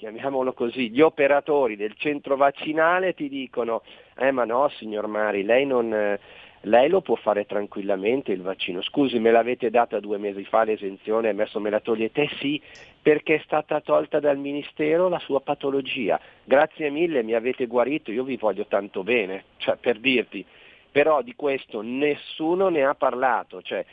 [0.00, 3.82] chiamiamolo così, gli operatori del centro vaccinale ti dicono,
[4.16, 6.18] eh ma no signor Mari, lei, non,
[6.62, 11.28] lei lo può fare tranquillamente il vaccino, scusi me l'avete data due mesi fa l'esenzione
[11.28, 12.30] e adesso me la togliete?
[12.38, 12.58] Sì,
[13.02, 18.24] perché è stata tolta dal Ministero la sua patologia, grazie mille mi avete guarito, io
[18.24, 20.42] vi voglio tanto bene, cioè per dirti,
[20.90, 23.84] però di questo nessuno ne ha parlato, cioè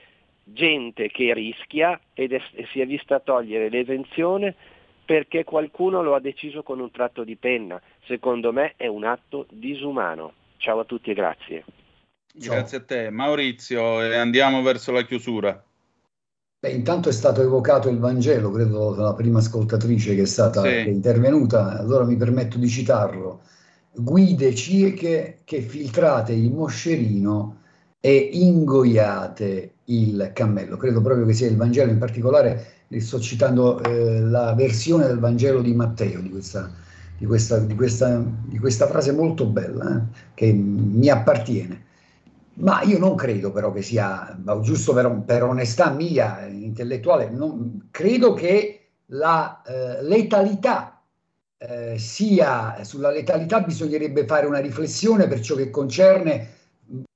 [0.46, 2.42] gente che rischia ed è,
[2.72, 4.56] si è vista togliere l'esenzione
[5.08, 7.82] perché qualcuno lo ha deciso con un tratto di penna.
[8.06, 10.34] Secondo me è un atto disumano.
[10.58, 11.64] Ciao a tutti e grazie.
[12.34, 13.10] Grazie a te.
[13.10, 15.64] Maurizio, andiamo verso la chiusura.
[16.60, 20.68] Beh, intanto è stato evocato il Vangelo, credo dalla prima ascoltatrice che è stata sì.
[20.68, 23.44] che è intervenuta, allora mi permetto di citarlo.
[23.94, 27.62] Guide cieche che filtrate il moscerino
[28.00, 30.78] e ingoiate il cammello.
[30.78, 35.62] Credo proprio che sia il Vangelo, in particolare sto citando eh, la versione del Vangelo
[35.62, 36.72] di Matteo, di questa,
[37.18, 40.02] di questa, di questa, di questa frase molto bella, eh,
[40.34, 41.86] che mi appartiene.
[42.60, 48.34] Ma io non credo però che sia, giusto per, per onestà mia intellettuale, non, credo
[48.34, 51.02] che la eh, letalità
[51.58, 56.56] eh, sia, sulla letalità bisognerebbe fare una riflessione per ciò che concerne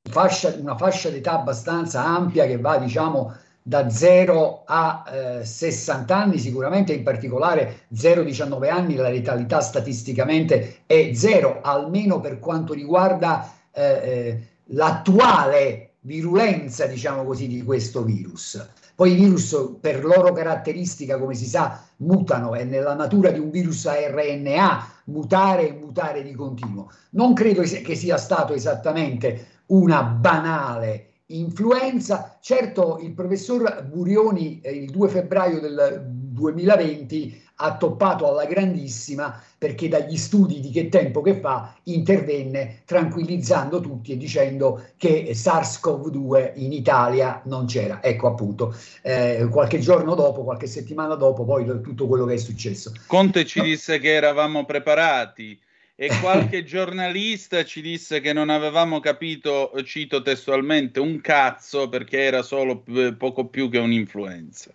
[0.09, 5.03] fascia, una fascia d'età abbastanza ampia che va diciamo da 0 a
[5.39, 12.39] eh, 60 anni, sicuramente in particolare 0-19 anni la letalità statisticamente è zero, almeno per
[12.39, 18.65] quanto riguarda eh, eh l'attuale virulenza, diciamo così, di questo virus.
[19.01, 23.49] Poi i virus per loro caratteristica, come si sa, mutano, è nella natura di un
[23.49, 26.91] virus a RNA mutare e mutare di continuo.
[27.13, 32.37] Non credo che sia stato esattamente una banale influenza.
[32.41, 39.87] Certo, il professor Burioni eh, il 2 febbraio del 2020 ha toppato alla grandissima perché
[39.87, 46.71] dagli studi di che tempo che fa intervenne tranquillizzando tutti e dicendo che SARS-CoV-2 in
[46.73, 48.01] Italia non c'era.
[48.01, 52.91] Ecco appunto, eh, qualche giorno dopo, qualche settimana dopo, poi tutto quello che è successo.
[53.05, 53.65] Conte ci no.
[53.65, 55.59] disse che eravamo preparati
[55.93, 62.41] e qualche giornalista ci disse che non avevamo capito, cito testualmente, un cazzo perché era
[62.41, 62.83] solo
[63.15, 64.73] poco più che un'influenza.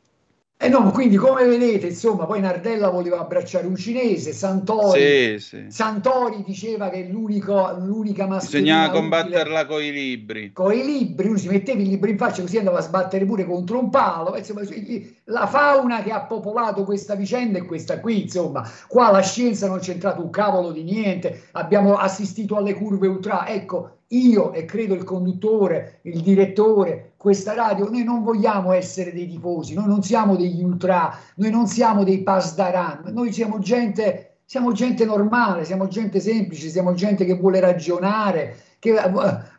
[0.58, 5.64] Eh no, quindi come vedete, insomma, poi Nardella voleva abbracciare un cinese, Santori, sì, sì.
[5.68, 7.74] Santori diceva che l'unica
[8.26, 8.38] mascherina...
[8.38, 10.52] Bisognava combatterla con i libri.
[10.54, 13.44] Con i libri, uno si metteva il libro in faccia così andava a sbattere pure
[13.44, 14.34] contro un palo.
[14.34, 14.62] Insomma,
[15.24, 18.66] la fauna che ha popolato questa vicenda è questa qui, insomma.
[18.88, 23.46] Qua la scienza non c'è entrato un cavolo di niente, abbiamo assistito alle curve ultra.
[23.46, 29.26] Ecco, io e credo il conduttore, il direttore, questa radio, noi non vogliamo essere dei
[29.26, 34.72] tifosi, noi non siamo degli ultra, noi non siamo dei pasdaran, noi siamo gente, siamo
[34.72, 38.94] gente normale, siamo gente semplice, siamo gente che vuole ragionare, che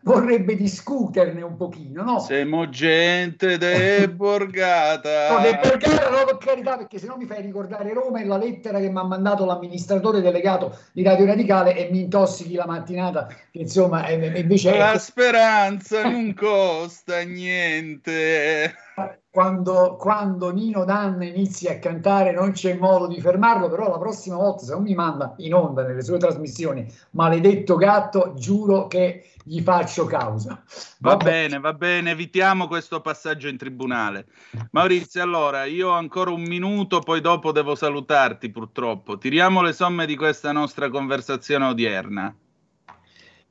[0.02, 2.20] vorrebbe discuterne un pochino, no?
[2.20, 5.32] Siamo gente deborgata.
[5.36, 8.80] no, deborgata no, per carità, perché se no mi fai ricordare Roma e la lettera
[8.80, 13.60] che mi ha mandato l'amministratore delegato di Radio Radicale e mi intossichi la mattinata, che
[13.60, 14.78] insomma è, invece...
[14.78, 18.74] La speranza non costa niente
[19.38, 24.36] quando, quando, Nino Danna inizia a cantare non c'è modo di fermarlo, però la prossima
[24.36, 29.62] volta se non mi manda in onda nelle sue trasmissioni, maledetto gatto, giuro che gli
[29.62, 30.64] faccio causa.
[30.98, 34.26] Va, va bene, va bene, evitiamo questo passaggio in tribunale.
[34.72, 39.20] Maurizio, allora, io ho ancora un minuto, poi dopo devo salutarti purtroppo.
[39.20, 42.36] Tiriamo le somme di questa nostra conversazione odierna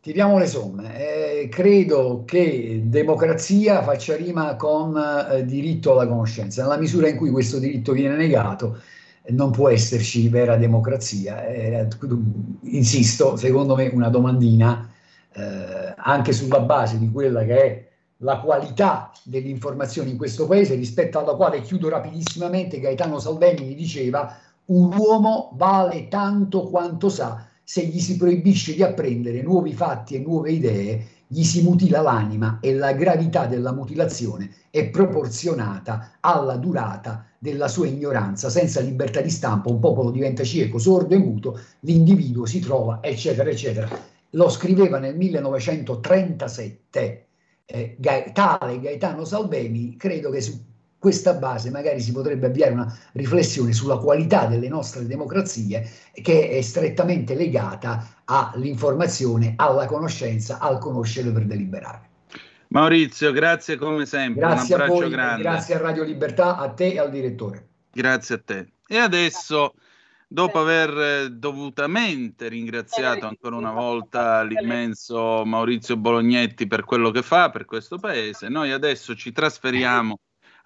[0.06, 1.00] tiriamo le somme.
[1.00, 6.62] Eh, credo che democrazia faccia rima con eh, diritto alla conoscenza.
[6.62, 8.78] Nella misura in cui questo diritto viene negato,
[9.30, 11.44] non può esserci vera democrazia.
[11.48, 11.88] Eh,
[12.66, 14.88] insisto, secondo me una domandina
[15.32, 17.88] eh, anche sulla base di quella che è
[18.18, 23.74] la qualità delle informazioni in questo paese, rispetto alla quale chiudo rapidissimamente, Gaetano Salveni mi
[23.74, 30.14] diceva un uomo vale tanto quanto sa se gli si proibisce di apprendere nuovi fatti
[30.14, 36.58] e nuove idee, gli si mutila l'anima e la gravità della mutilazione è proporzionata alla
[36.58, 38.50] durata della sua ignoranza.
[38.50, 43.50] Senza libertà di stampa un popolo diventa cieco, sordo e muto, l'individuo si trova, eccetera,
[43.50, 43.88] eccetera.
[44.30, 47.26] Lo scriveva nel 1937
[47.64, 47.96] eh,
[48.32, 50.56] tale Gaetano Salvemi, credo che su
[50.98, 56.60] questa base magari si potrebbe avviare una riflessione sulla qualità delle nostre democrazie che è
[56.62, 62.08] strettamente legata all'informazione, alla conoscenza, al conoscere per deliberare.
[62.68, 64.40] Maurizio, grazie come sempre.
[64.40, 65.42] Grazie a voi, grande.
[65.42, 67.68] grazie a Radio Libertà, a te e al direttore.
[67.92, 68.72] Grazie a te.
[68.88, 69.74] E adesso,
[70.26, 77.64] dopo aver dovutamente ringraziato ancora una volta l'immenso Maurizio Bolognetti per quello che fa per
[77.64, 80.18] questo paese, noi adesso ci trasferiamo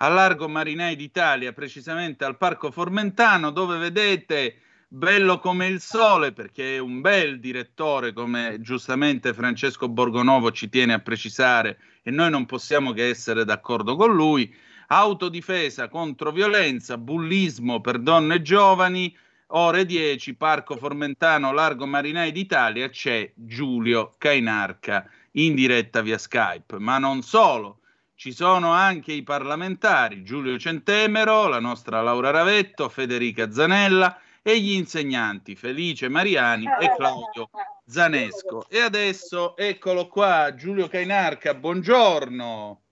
[0.02, 4.56] a Largo Marinai d'Italia, precisamente al Parco Formentano, dove vedete
[4.88, 10.94] bello come il sole, perché è un bel direttore, come giustamente Francesco Borgonovo ci tiene
[10.94, 14.52] a precisare, e noi non possiamo che essere d'accordo con lui.
[14.86, 19.14] Autodifesa contro violenza, bullismo per donne giovani,
[19.48, 26.96] ore 10, Parco Formentano, Largo Marinai d'Italia, c'è Giulio Cainarca in diretta via Skype, ma
[26.96, 27.79] non solo
[28.20, 34.72] ci sono anche i parlamentari Giulio Centemero, la nostra Laura Ravetto, Federica Zanella e gli
[34.72, 37.48] insegnanti Felice Mariani e Claudio
[37.86, 38.68] Zanesco.
[38.68, 42.82] E adesso eccolo qua, Giulio Cainarca, buongiorno.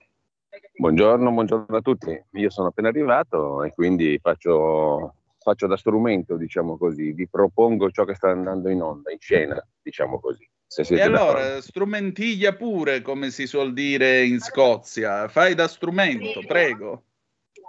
[0.79, 2.25] Buongiorno, buongiorno a tutti.
[2.31, 8.05] Io sono appena arrivato e quindi faccio, faccio da strumento, diciamo così, vi propongo ciò
[8.07, 10.49] che sta andando in onda, in scena, diciamo così.
[10.77, 11.61] E allora, d'accordo.
[11.63, 15.27] strumentiglia pure, come si suol dire in Scozia.
[15.29, 17.05] Fai da strumento, prego.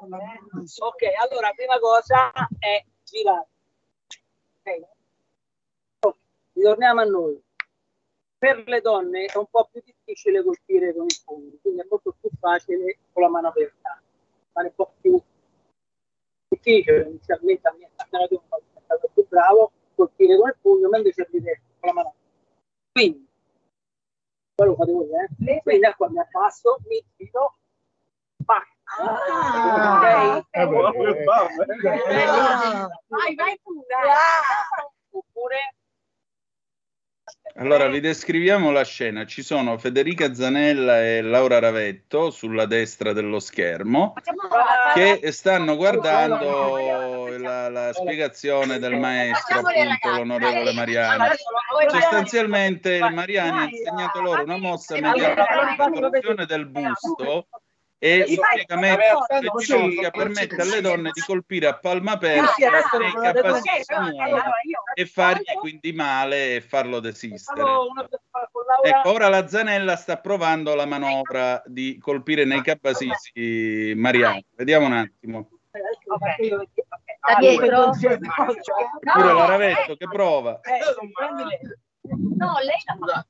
[0.01, 3.47] Ok, allora, prima cosa è girare.
[4.59, 4.85] Okay.
[6.53, 7.41] Ritorniamo a noi.
[8.37, 12.15] Per le donne è un po' più difficile colpire con il pugno, quindi è molto
[12.19, 14.01] più facile con la mano aperta,
[14.53, 15.21] ma è un po' più
[16.47, 21.41] difficile inizialmente a me è stato più bravo colpire con il pugno, mentre c'è di
[21.41, 22.18] destra con la mano aperta.
[22.91, 23.27] Quindi,
[24.55, 25.61] quello fate voi, eh?
[25.61, 27.57] Quindi da qua mi abbasso, mi giro,
[28.91, 30.47] Ah, ok.
[33.07, 33.85] Vai, vai pure.
[35.11, 35.75] Oppure
[37.59, 39.25] allora, vi descriviamo la scena.
[39.25, 44.13] Ci sono Federica Zanella e Laura Ravetto sulla destra dello schermo
[44.93, 51.25] che stanno guardando la, la spiegazione del maestro, appunto, l'onorevole Mariani.
[51.89, 55.43] Sostanzialmente il Mariani ha insegnato loro una mossa mediante
[56.35, 57.47] la del busto
[58.01, 62.55] e il piegamento delle ginocchia permette alle donne di colpire a palma aperta
[62.97, 64.17] nei capacissimi
[64.99, 67.61] e fargli quindi male e farlo desistere.
[68.83, 74.41] Ecco, ora la Zanella sta provando la manovra di colpire nei capasisi Mariano.
[74.57, 75.49] Vediamo un attimo.
[75.71, 77.91] Da dietro?
[77.91, 80.59] Pure la Ravetto che prova.
[82.01, 83.25] No, lei la fa.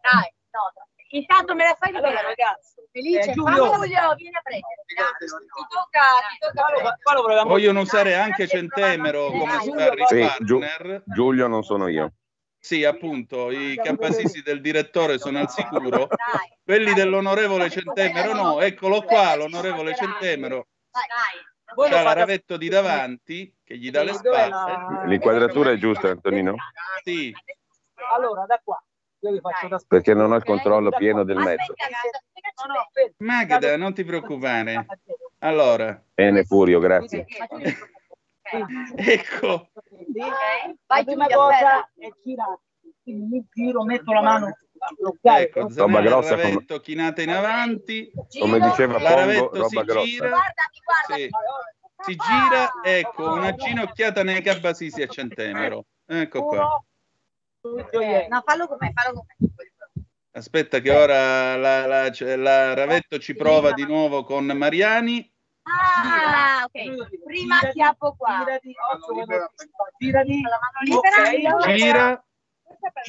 [0.00, 0.72] Dai, no,
[1.10, 2.81] Intanto me la fai vedere, ragazzi.
[2.92, 3.72] Felice, eh, Giulio.
[3.72, 4.84] Giulio, vieni a prendere.
[4.86, 5.24] Ti
[5.68, 12.12] tocca, ti tocca Vogliono usare anche Centemero come sparring sì, Giulio non sono io.
[12.58, 16.06] Sì, appunto, i campasisi del direttore sono al sicuro,
[16.62, 20.68] quelli dell'onorevole Centemero no, eccolo qua, l'onorevole Centemero.
[21.74, 25.06] C'ha la ravetto di davanti che gli dà le spalle.
[25.06, 26.54] L'inquadratura è giusta, Antonino?
[27.02, 27.34] Sì.
[28.14, 28.80] Allora, da qua.
[29.88, 31.74] Perché non ho il controllo pieno del mezzo.
[33.18, 34.86] Magda, non ti preoccupare.
[35.38, 36.02] Allora.
[36.14, 37.26] Bene, Furio, grazie.
[38.96, 39.70] ecco.
[40.86, 42.60] La prima cosa è girare.
[43.02, 44.56] Quindi mi giro, metto la mano
[45.22, 46.64] Ecco, roba grossa come...
[46.80, 50.04] chinata in avanti come diceva ravetto roba si grossa.
[50.04, 50.38] gira
[51.06, 51.28] sì.
[51.98, 56.82] si gira ecco una ginocchiata nei cabasisi a centemero ecco qua
[57.62, 59.71] No, fallo con me, fallo con me.
[60.34, 65.30] Aspetta che ora la, la, la Ravetto ci prova di nuovo con Mariani.
[65.62, 67.22] Ah, ok.
[67.24, 68.38] Prima chiappo qua.
[68.38, 68.74] Girati,
[69.98, 70.44] girati.
[71.76, 72.24] Gira.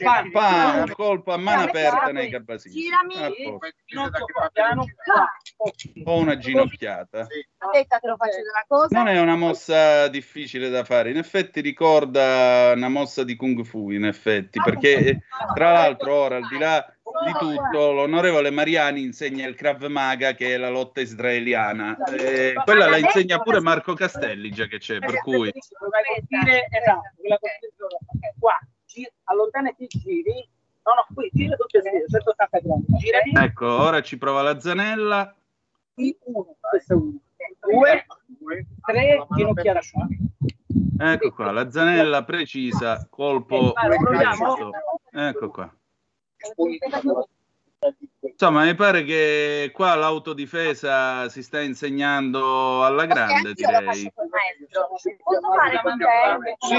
[0.04, 2.76] Pam, pam, colpo a mano aperta nei cabasini.
[2.76, 3.58] Girami.
[6.04, 7.28] Ho una ginocchiata.
[7.58, 8.96] Aspetta, te lo faccio una cosa.
[8.96, 13.90] Non è una mossa difficile da fare, in effetti ricorda una mossa di Kung Fu,
[13.90, 15.24] in effetti, perché
[15.56, 16.86] tra l'altro ora, al di là
[17.26, 21.98] di tutto, l'onorevole Mariani insegna il Krav Maga, che è la lotta israeliana.
[22.06, 25.52] Eh, quella la insegna pure Marco Castelli, già che c'è, per cui...
[26.70, 27.02] Esatto,
[28.40, 28.60] qua
[29.26, 30.50] allontana e ti giri.
[30.84, 32.86] No, no, qui gira tutti e due, 180 gradi.
[32.98, 33.32] Girati.
[33.34, 35.34] Ecco, ora ci prova la zanella.
[35.94, 37.20] Qui uno, questo è uno.
[37.60, 38.06] Due,
[38.82, 40.18] tre, ginocchiara suave.
[41.00, 44.70] Ecco qua, la zanella precisa, colpo preciso.
[45.12, 45.74] Ecco qua.
[48.22, 54.12] Insomma, mi pare che qua l'autodifesa si sta insegnando alla grande, direi.
[54.14, 55.10] Posso
[55.56, 56.56] fare con te?
[56.60, 56.76] Sì.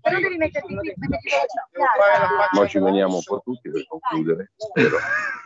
[0.00, 0.94] Però devi metterti qui,
[2.52, 4.96] Ma ci veniamo un po' tutti per concludere, spero.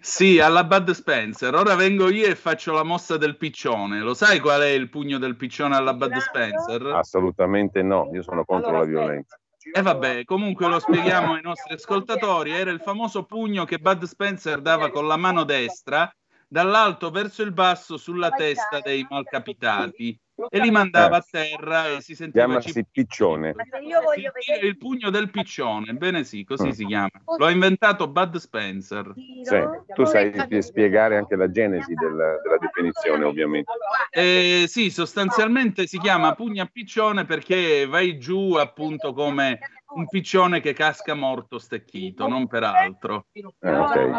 [0.00, 1.54] Sì, alla Bud Spencer.
[1.54, 4.00] Ora vengo io e faccio la mossa del piccione.
[4.00, 6.86] Lo sai qual è il pugno del piccione alla Bud Spencer?
[6.86, 9.38] Assolutamente no, io sono contro la violenza.
[9.72, 14.60] E vabbè, comunque lo spieghiamo ai nostri ascoltatori, era il famoso pugno che Bud Spencer
[14.60, 16.12] dava con la mano destra
[16.48, 20.18] dall'alto verso il basso sulla testa dei malcapitati
[20.48, 23.52] e li mandava a terra e si sentiva Chiamasi piccione.
[23.52, 26.70] vedere il pugno del piccione, bene sì, così mm.
[26.70, 27.10] si chiama.
[27.36, 29.12] L'ho inventato Bud Spencer.
[29.14, 30.32] Sì, tu sai
[30.62, 33.70] spiegare anche la genesi della, della definizione, ovviamente.
[34.10, 39.58] Eh, sì, sostanzialmente si chiama pugna piccione perché vai giù appunto come
[39.94, 43.26] un piccione che casca morto stecchito, non per altro.
[43.32, 44.10] Eh, okay.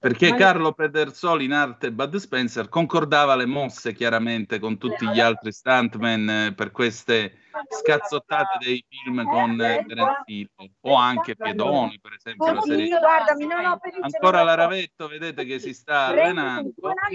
[0.00, 5.50] Perché Carlo Pedersoli in arte Bud Spencer concordava le mosse chiaramente con tutti gli altri
[5.50, 7.38] stuntman eh, per queste
[7.68, 10.48] scazzottate dei film con eh, Terence Hill
[10.82, 12.96] o anche Piedoni per esempio la serie.
[14.00, 16.70] ancora la Ravetto vedete che si sta allenando.
[16.80, 17.08] una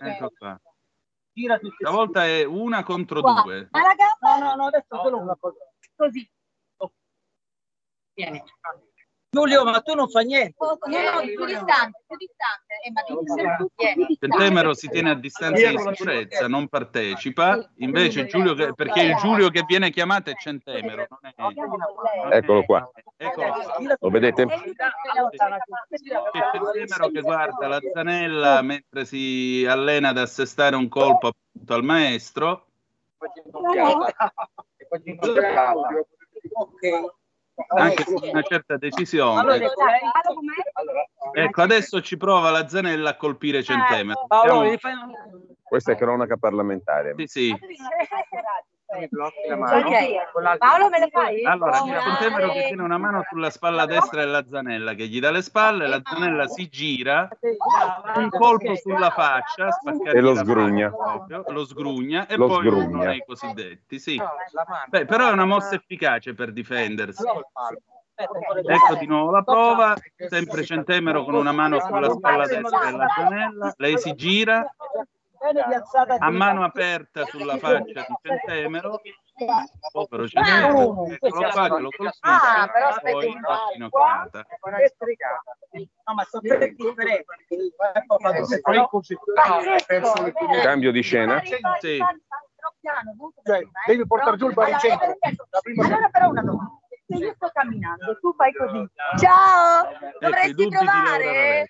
[0.00, 0.60] ecco qua.
[1.78, 3.68] stavolta è una contro due.
[3.70, 5.58] No no no adesso solo una cosa.
[5.94, 6.28] Così.
[8.14, 8.42] Vieni
[9.36, 10.54] Giulio, ma tu non fai niente.
[10.58, 12.74] No, no, più distante, più distante.
[12.82, 17.68] Eh, ma devi Centemero si tiene a distanza di sicurezza, non partecipa.
[17.76, 21.06] Invece Giulio, che, perché il Giulio che viene chiamato è Centemero.
[21.20, 21.34] È...
[22.36, 22.90] Eccolo qua.
[23.16, 23.96] Eccolo qua.
[24.00, 24.46] Lo vedete?
[24.46, 24.74] C'è
[26.52, 32.68] Centemero che guarda la zanella mentre si allena ad assestare un colpo appunto al maestro.
[36.52, 37.24] Ok
[37.68, 39.70] anche con una certa decisione.
[41.32, 44.26] Ecco, adesso ci prova la Zanella a colpire Centemero.
[45.62, 47.14] Questa è cronaca parlamentare.
[47.16, 47.56] Sì, sì.
[50.58, 51.44] Paolo me le fai?
[51.44, 55.32] Allora, c'è Centemero che tiene una mano sulla spalla destra della Zanella che gli dà
[55.32, 57.28] le spalle, la Zanella si gira,
[58.14, 59.68] un colpo sulla faccia,
[60.04, 60.90] e lo sgrugna.
[60.90, 63.12] Proprio, lo sgrugna e lo poi sgrugna.
[63.12, 63.98] i cosiddetti.
[63.98, 64.22] Sì.
[64.86, 67.24] Beh, però è una mossa efficace per difendersi.
[68.14, 69.94] Ecco di nuovo la prova,
[70.28, 74.64] sempre Centemero con una mano sulla spalla destra della Zanella, lei si gira,
[76.18, 79.00] a mano aperta sulla faccia di Centemero
[79.92, 84.46] povero Centemero eccolo qua che lo colpisce ah, però poi fa ginocchiata.
[90.62, 91.42] Cambio di scena?
[91.80, 91.98] Sì.
[93.44, 95.16] Cioè, devi portare giù il baricentro.
[95.82, 96.78] allora però una domanda.
[97.06, 98.88] Se io sto camminando tu fai così.
[99.18, 99.88] Ciao!
[100.18, 101.68] Dovresti trovare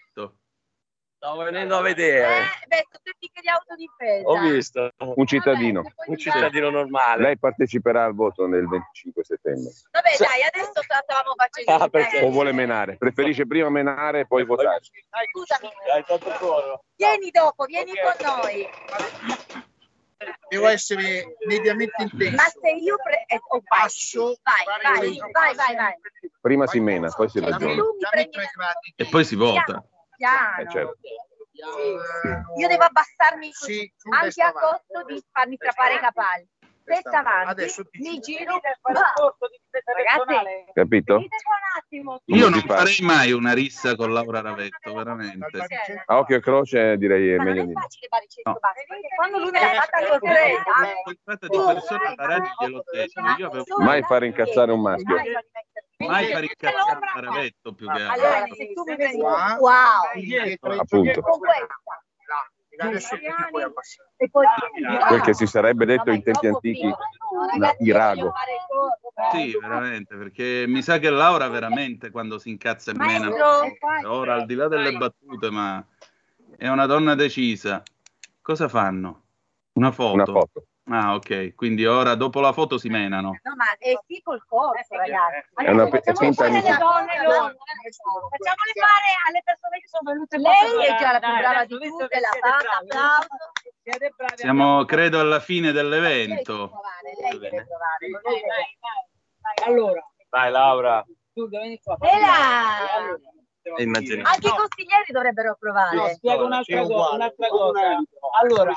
[1.16, 2.28] Stavo venendo a vedere.
[2.28, 4.28] Eh, beh, sono tecniche di autodifesa.
[4.28, 4.90] Ho visto.
[4.98, 5.82] Un cittadino.
[6.06, 7.22] Un cittadino normale.
[7.22, 9.72] Lei parteciperà al voto nel 25 settembre.
[9.92, 10.22] Vabbè, sì.
[10.22, 12.20] dai, adesso stavamo facendo.
[12.20, 12.96] Ah, o vuole menare?
[12.96, 14.80] Preferisce prima menare e poi votare?
[15.32, 15.70] Scusami.
[16.96, 18.14] Vieni dopo, vieni okay.
[18.22, 18.68] con noi.
[20.48, 22.36] Devo essere mediamente intenso.
[22.36, 25.94] Ma se io pre- eh, oh, passo, vai, vai, vai, vai, vai,
[26.40, 27.82] Prima si mena, poi si ragiona.
[28.96, 29.82] E poi si vota
[30.16, 30.60] piano.
[30.60, 30.96] Eh, certo.
[31.00, 32.60] Sì.
[32.60, 36.48] Io devo abbassarmi così, sì, anche a costo di farmi strappare i capelli.
[36.84, 41.22] Testa avanti, Adesso ti mi giro per fare corso di Ragazzi, capito?
[42.26, 45.58] Io non farei mai una rissa con Laura Ravetto, veramente.
[46.06, 48.58] A occhio e croce direi è meglio di no.
[49.16, 50.62] Quando lui me l'ha fatta sorpresa.
[51.24, 52.84] Tratta di persone da radio glielo
[53.38, 53.64] Io avevo...
[53.78, 55.16] Mai fare incazzare un maschio.
[55.98, 58.12] Mai fare incazzare un paravetto più che altro.
[58.12, 60.02] Allora, se tu mi vedi, wow,
[60.78, 61.22] appunto.
[65.08, 66.94] Perché si sarebbe detto in tempi antichi
[67.78, 68.34] Irago.
[69.32, 73.34] Sì, veramente, perché mi sa che Laura veramente quando si incazza è meno.
[74.04, 75.82] Ora al di là delle battute, ma
[76.58, 77.82] è una donna decisa.
[78.42, 79.22] Cosa fanno?
[79.72, 80.12] Una foto.
[80.12, 80.66] Una foto.
[80.88, 81.54] Ah, ok.
[81.56, 83.38] Quindi ora dopo la foto si menano.
[83.42, 85.48] No, ma è tipo il corso, ragazzi.
[85.54, 87.32] È una pe- finta le donne, no.
[88.30, 92.20] Facciamole fare alle persone che sono venute Lei è già la più brava di tutte,
[92.20, 94.36] la fatta, applauso.
[94.36, 96.70] Siamo, credo, alla fine dell'evento.
[97.20, 98.06] Lei deve provare.
[99.64, 100.06] Allora.
[100.28, 101.04] Dai, Laura.
[101.34, 101.96] Tu vieni qua.
[102.00, 103.18] E là.
[103.78, 104.22] Immagino.
[104.24, 105.96] Anche i consiglieri dovrebbero provare.
[105.96, 107.80] No, spiego un'altra, cosa, un'altra cosa.
[108.40, 108.72] Allora,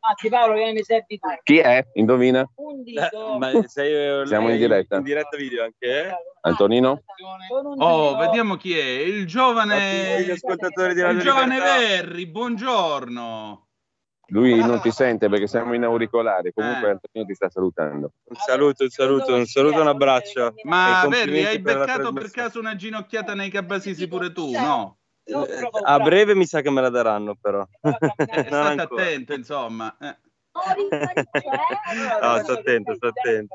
[0.00, 1.28] anzi Paolo, vieni mi servi tu.
[1.42, 1.84] Chi è?
[1.94, 2.46] Indovina?
[2.56, 3.38] Un dito.
[3.38, 4.96] Ma sei, Siamo in diretta.
[4.96, 6.16] In diretta video anche, eh?
[6.42, 7.02] Antonino?
[7.78, 8.82] Oh, vediamo chi è.
[8.84, 10.16] Il giovane...
[10.18, 13.67] Il giovane Verri, buongiorno.
[14.30, 16.52] Lui non ti sente perché siamo in auricolare.
[16.52, 16.90] Comunque, eh.
[16.92, 18.12] Antonino ti sta salutando.
[18.24, 20.54] Un saluto, un saluto, un saluto, un abbraccio.
[20.64, 24.98] Ma Verri, hai beccato per, per caso una ginocchiata nei cabasisi pure tu, no?
[25.24, 27.66] Eh, a breve mi sa che me la daranno, però.
[27.80, 27.96] Eh,
[28.46, 29.96] state attento, insomma.
[29.98, 30.16] Eh.
[32.20, 33.54] no, sto attento, sto attento.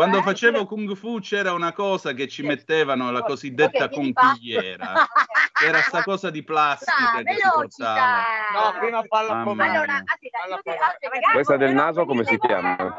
[0.00, 5.06] Quando facevo Kung Fu c'era una cosa che ci mettevano, la cosiddetta Ok, conchigliera.
[5.52, 8.22] che Era sta cosa di plastica che si portava.
[8.54, 10.78] No, prima palla Allora, aspetta,
[11.10, 12.96] ragazzi, Questa del naso come si chiama?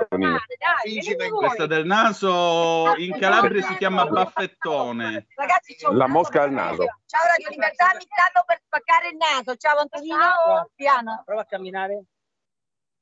[1.39, 5.25] Questa del naso in Calabria si chiama baffettone.
[5.33, 6.85] Ragazzi, c'ho La mosca al naso.
[7.07, 9.55] Ciao Radio Libertà, mi stanno per spaccare il naso.
[9.55, 11.23] Ciao Antonino, piano.
[11.25, 12.03] Prova a camminare.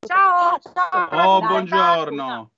[0.08, 1.36] Ciao, ciao.
[1.36, 2.52] Oh, buongiorno.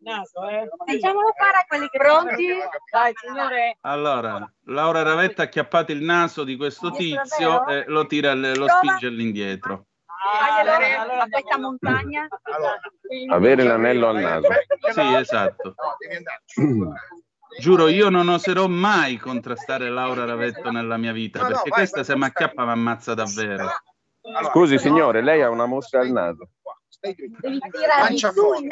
[0.00, 0.68] Naso, eh.
[0.86, 2.46] Facciamolo fare a quelli che pronti.
[2.90, 3.78] Dai, signore.
[3.82, 8.70] Allora, Laura Ravetta ha acchiappato il naso di questo tizio e lo tira, lo Prova.
[8.78, 9.86] spinge all'indietro.
[10.06, 12.28] Faglielo a questa montagna.
[13.30, 14.48] Avere l'anello al naso.
[14.92, 15.74] Sì, esatto.
[17.60, 22.24] Giuro, io non oserò mai contrastare Laura Ravetto nella mia vita, perché questa se mi
[22.24, 23.68] acchiappa mi ammazza davvero.
[24.50, 26.50] Scusi signore, lei ha una mosca al naso.
[27.00, 27.30] Devi
[27.70, 28.68] tirare Pancia forte.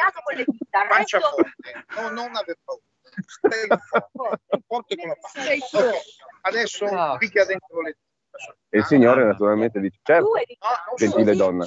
[0.88, 2.82] Pancia forte, no, non aver paura.
[3.26, 3.66] Stai
[4.12, 5.78] forte, forte con la pancia.
[5.78, 5.94] Ok,
[6.42, 7.96] Adesso picchia dentro le
[8.70, 10.58] E il signore naturalmente dice, certo, di-
[10.96, 11.64] gentile donna.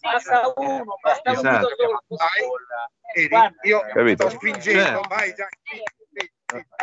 [0.00, 1.68] Basta uno, basta uno Esatto.
[1.68, 3.28] vedi?
[3.28, 3.56] Guarda.
[3.62, 4.28] Io Capito?
[4.28, 5.08] sto spingendo, Certo.
[5.08, 5.48] vai, dai.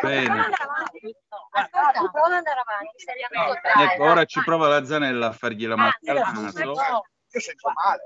[0.02, 0.28] Bene.
[0.28, 1.16] Andare avanti.
[1.52, 2.96] Ascolta, prova ad andare avanti.
[2.98, 7.06] seriamente, Ecco, ora ci prova la zanella a fargli la mosca al Anzi, naso.
[7.34, 7.40] No.
[7.40, 8.02] Io sento male.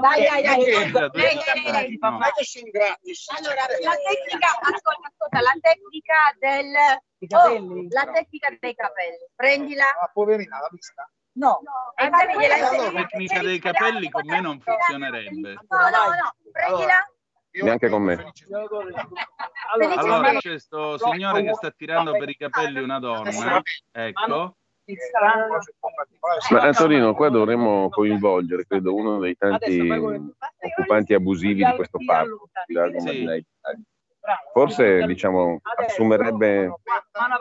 [0.00, 0.90] Dai, dai, dai.
[0.90, 1.98] Dai.
[2.00, 2.18] No.
[2.34, 3.28] Che sono gratis.
[3.36, 6.72] Allora, la tecnica, ascolta, ascolta, la tecnica del...
[7.18, 7.80] I capelli?
[7.80, 9.26] Oh, la tecnica dei capelli.
[9.34, 9.84] Prendila.
[10.00, 11.10] Ma poverina, l'ha vista?
[11.32, 11.60] No.
[11.94, 15.54] E poi gliela La tecnica dei capelli con me non funzionerebbe.
[15.68, 16.34] No, no, no.
[16.50, 17.10] Prendila.
[17.52, 18.32] Io Neanche con me.
[19.98, 23.62] Allora di- c'è sto signore che sta tirando per i capelli una donna.
[23.92, 24.56] Ecco.
[26.50, 29.80] Ma Antonino, qua dovremmo coinvolgere, credo, uno dei tanti
[30.60, 32.48] occupanti abusivi di questo parco.
[33.00, 33.44] Sì.
[34.52, 36.72] Forse, diciamo, assumerebbe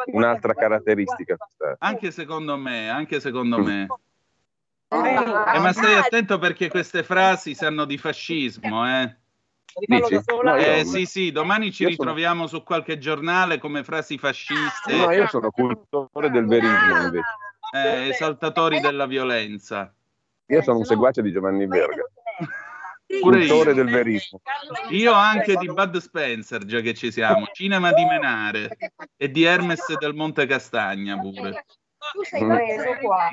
[0.08, 1.36] un'altra caratteristica.
[1.38, 3.88] questa- Anche secondo me, anche secondo me.
[4.88, 9.16] Eh, ma stai attento perché queste frasi sanno di fascismo, eh?
[9.78, 10.22] Dici?
[10.42, 14.18] No, io, Eh sì, sì, domani ci Io sono- ritroviamo su qualche giornale come frasi
[14.18, 17.26] fasciste, no, io sono cultore del verismo, invece.
[17.74, 19.94] eh, esaltatori della violenza.
[20.48, 22.04] Io sono un seguace di Giovanni Verga,
[23.20, 23.48] Pure io.
[23.48, 24.40] cultore del verismo.
[24.92, 28.78] Io anche di Bud Spencer, già che ci siamo, Cinema di Menare
[29.18, 31.66] e di Hermes del Monte Castagna pure.
[32.14, 32.54] Tu sei Mm.
[32.54, 33.30] preso qua.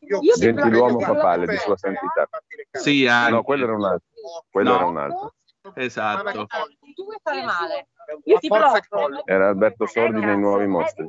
[0.00, 2.28] Io- Io ti Gentiluomo papale di sua santità.
[2.72, 3.30] Sì, anche.
[3.32, 4.08] No, quello era un altro.
[4.50, 4.76] Quello No.
[4.76, 5.34] era un altro.
[5.74, 6.46] Esatto.
[6.94, 7.88] Tu vuoi fare male.
[8.24, 8.78] Io ti provo.
[9.24, 11.06] Era Alberto Sordi nei nuovi mostri.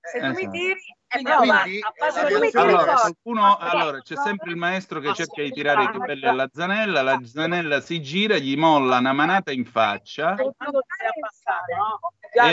[0.00, 0.50] Se tu mi Esatto.
[0.50, 1.80] tiri, è Quindi,
[2.52, 3.00] Allora, forte.
[3.00, 7.20] qualcuno, allora, c'è sempre il maestro che cerca di tirare i capelli alla zanella, la
[7.24, 10.44] zanella si gira, gli molla una manata in faccia e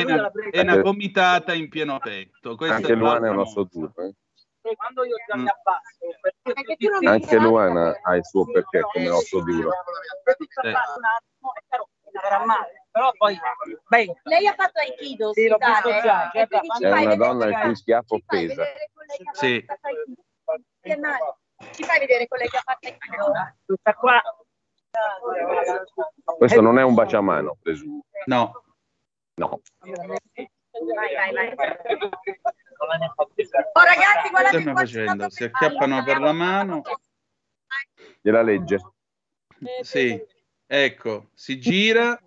[0.05, 2.55] una, e una gomitata in pieno petto.
[2.55, 3.93] Questa Anche Luana è un osso duro.
[3.97, 4.13] eh.
[4.61, 5.41] Quando io già Mm.
[5.41, 6.05] mi abbasso,
[6.43, 9.71] perché Anche Luana ha il suo perché come osso duro.
[12.91, 13.39] però poi
[13.87, 17.15] beh, Lei ha fatto Aikido, Sì, l'ho visto già, e certo, quindi ci È una
[17.15, 18.65] donna il cui schiaffo pesa.
[19.33, 19.65] Sì.
[21.71, 23.33] Ci fai vedere con lei che ha fatto Aikido.
[23.65, 24.21] tutta qua
[26.37, 28.03] Questo non è un baciamano, presumo.
[28.25, 28.63] No,
[29.35, 29.61] No.
[29.83, 31.55] Vai, vai, vai.
[32.83, 35.29] Oh ragazzi, che guardate ci facendo?
[35.29, 36.81] Si acchiappano per la mano.
[38.21, 38.79] Gliela legge.
[39.81, 40.19] Sì,
[40.65, 42.19] ecco, si gira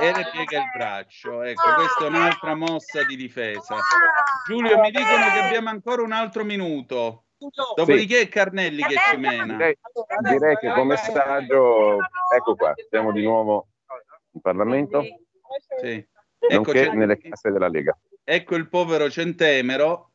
[0.00, 1.42] e le piega il braccio.
[1.42, 3.76] Ecco, questa è un'altra mossa di difesa.
[4.46, 7.24] Giulio, mi dicono che abbiamo ancora un altro minuto.
[7.74, 9.44] Dopodiché è Carnelli che ci mena.
[9.44, 9.76] Direi,
[10.20, 11.98] direi che come messaggio,
[12.32, 13.68] ecco qua, siamo di nuovo
[14.32, 15.02] in Parlamento,
[15.80, 16.06] Sì.
[16.38, 17.96] Ecco, nonché nelle casse della Lega.
[18.24, 20.08] Ecco il povero Centemero,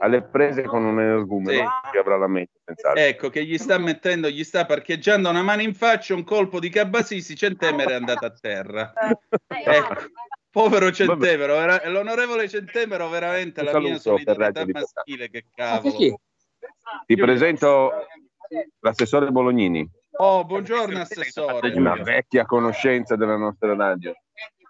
[0.00, 1.90] Alle prese con un energumeno Sì.
[1.90, 3.02] che avrà la mente, senz'altro.
[3.02, 6.68] ecco che gli sta mettendo, gli sta parcheggiando una mano in faccia, un colpo di
[6.68, 8.92] Cabasisi, Centemero è andato a terra.
[9.48, 9.94] Ecco,
[10.50, 16.20] povero Centemero, vera- l'onorevole Centemero veramente Un la mia solidarietà maschile, che cavolo.
[17.04, 17.90] Ti presento
[18.80, 19.88] l'assessore Bolognini,
[20.20, 21.72] Oh, buongiorno assessore.
[21.74, 24.14] una vecchia conoscenza della nostra radio.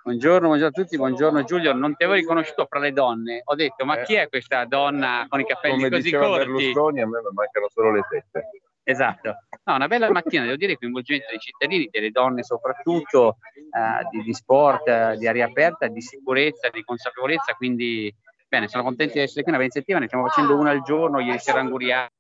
[0.08, 1.74] Buongiorno, buongiorno a tutti, buongiorno Giulio.
[1.74, 3.42] Non ti avevo riconosciuto fra le donne.
[3.44, 4.04] Ho detto, ma Eh.
[4.04, 6.46] chi è questa donna con i capelli Come così corti?
[6.46, 8.48] Berlusconi, a me mancano solo le tette.
[8.84, 9.34] Esatto.
[9.64, 14.32] No, una bella mattina, devo dire, coinvolgimento dei cittadini, delle donne soprattutto, eh, di, di
[14.32, 18.10] sport, di aria aperta, di sicurezza, di consapevolezza, quindi
[18.50, 21.38] Bene, sono contenti di essere qui, una iniziativa, ne stiamo facendo una al giorno, ieri
[21.38, 22.10] sera anguriata,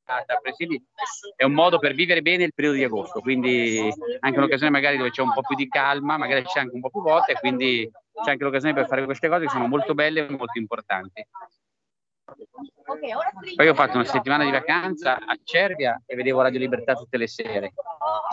[0.42, 0.78] presidi.
[1.34, 5.10] È un modo per vivere bene il periodo di agosto, quindi anche un'occasione magari dove
[5.10, 7.90] c'è un po' più di calma, magari c'è anche un po' più vuota e quindi
[8.22, 11.26] c'è anche l'occasione per fare queste cose che sono molto belle e molto importanti.
[13.54, 17.26] Poi ho fatto una settimana di vacanza a Cervia e vedevo Radio Libertà tutte le
[17.26, 17.72] sere.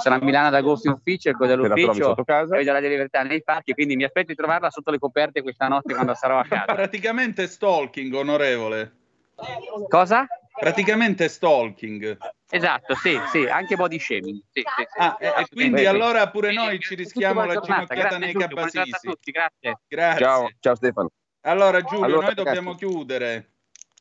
[0.01, 3.73] Sono a Milano ad agosto in ufficio, ecco dall'ufficio e vedo Radio Libertà nei parchi,
[3.73, 6.65] quindi mi aspetto di trovarla sotto le coperte questa notte quando sarò a casa.
[6.65, 8.95] Praticamente stalking, onorevole.
[9.89, 10.25] Cosa?
[10.57, 12.17] Praticamente stalking.
[12.49, 14.41] Esatto, sì, sì, anche body shaming.
[14.51, 14.99] Sì, sì, sì.
[14.99, 19.17] Ah, e quindi sì, allora pure noi ci rischiamo la ginocchiata nei cabasisi.
[19.23, 19.79] Grazie.
[19.87, 20.25] Grazie.
[20.25, 21.09] Ciao, ciao Stefano.
[21.41, 22.43] Allora Giulio, allora, noi ragazzi.
[22.43, 23.54] dobbiamo chiudere.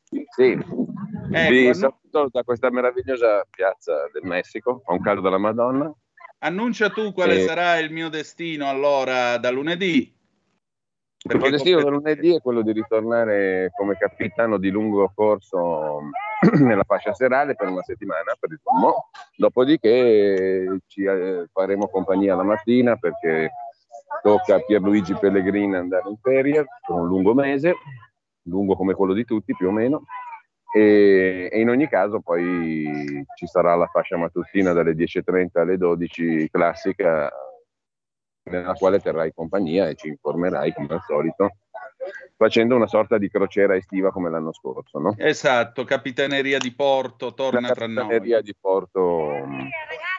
[0.09, 5.93] Sì, ecco, vi saluto da questa meravigliosa piazza del Messico, a un caldo della Madonna.
[6.39, 7.41] Annuncia tu quale e...
[7.43, 10.13] sarà il mio destino allora da lunedì.
[11.27, 16.01] Il mio destino da lunedì è quello di ritornare come capitano di lungo corso
[16.61, 19.09] nella fascia serale per una settimana per il Tomo.
[19.35, 23.51] Dopodiché ci eh, faremo compagnia la mattina perché
[24.23, 27.75] tocca a Pierluigi Pellegrini andare in ferie per un lungo mese
[28.45, 30.05] lungo come quello di tutti più o meno,
[30.75, 36.49] e, e, in ogni caso poi ci sarà la fascia mattutina dalle 10.30 alle 12
[36.51, 37.31] classica
[38.51, 41.59] nella quale terrai compagnia e ci informerai come al solito
[42.37, 45.15] facendo una sorta di crociera estiva come l'anno scorso no?
[45.17, 47.95] esatto, capitaneria di Porto torna tra noi.
[47.95, 49.47] Capitaneria di Porto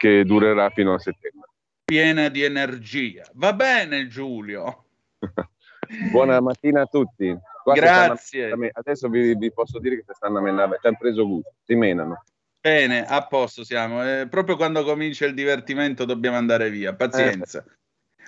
[0.00, 1.50] che durerà fino a settembre.
[1.84, 3.24] Piena di energia.
[3.34, 4.84] Va bene Giulio.
[6.10, 7.36] Buona mattina a tutti
[7.74, 8.48] Grazie.
[8.48, 11.54] Stanno, adesso vi, vi, posso dire che ti stanno a menare, ci hanno preso gusto,
[11.64, 12.22] si menano.
[12.60, 14.02] Bene, a posto siamo.
[14.02, 16.94] Eh, proprio quando comincia il divertimento dobbiamo andare via.
[16.94, 17.64] Pazienza.
[17.64, 17.72] Eh.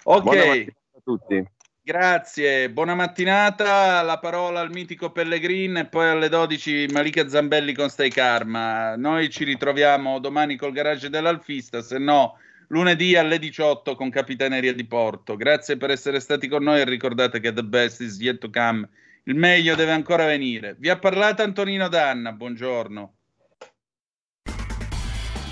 [0.05, 0.67] Ok.
[0.95, 1.45] a tutti.
[1.83, 4.03] Grazie, buona mattinata.
[4.03, 8.95] La parola al mitico Pellegrin e poi alle 12 Malika Zambelli con Stai Karma.
[8.95, 14.87] Noi ci ritroviamo domani col garage dell'Alfista, se no lunedì alle 18 con Capitaneria di
[14.87, 15.37] Porto.
[15.37, 18.89] Grazie per essere stati con noi e ricordate che the best is yet to come.
[19.29, 20.75] Il meglio deve ancora venire.
[20.79, 23.17] Vi ha parlato Antonino Danna, buongiorno.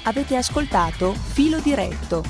[0.05, 2.23] Avete ascoltato Filo Diretto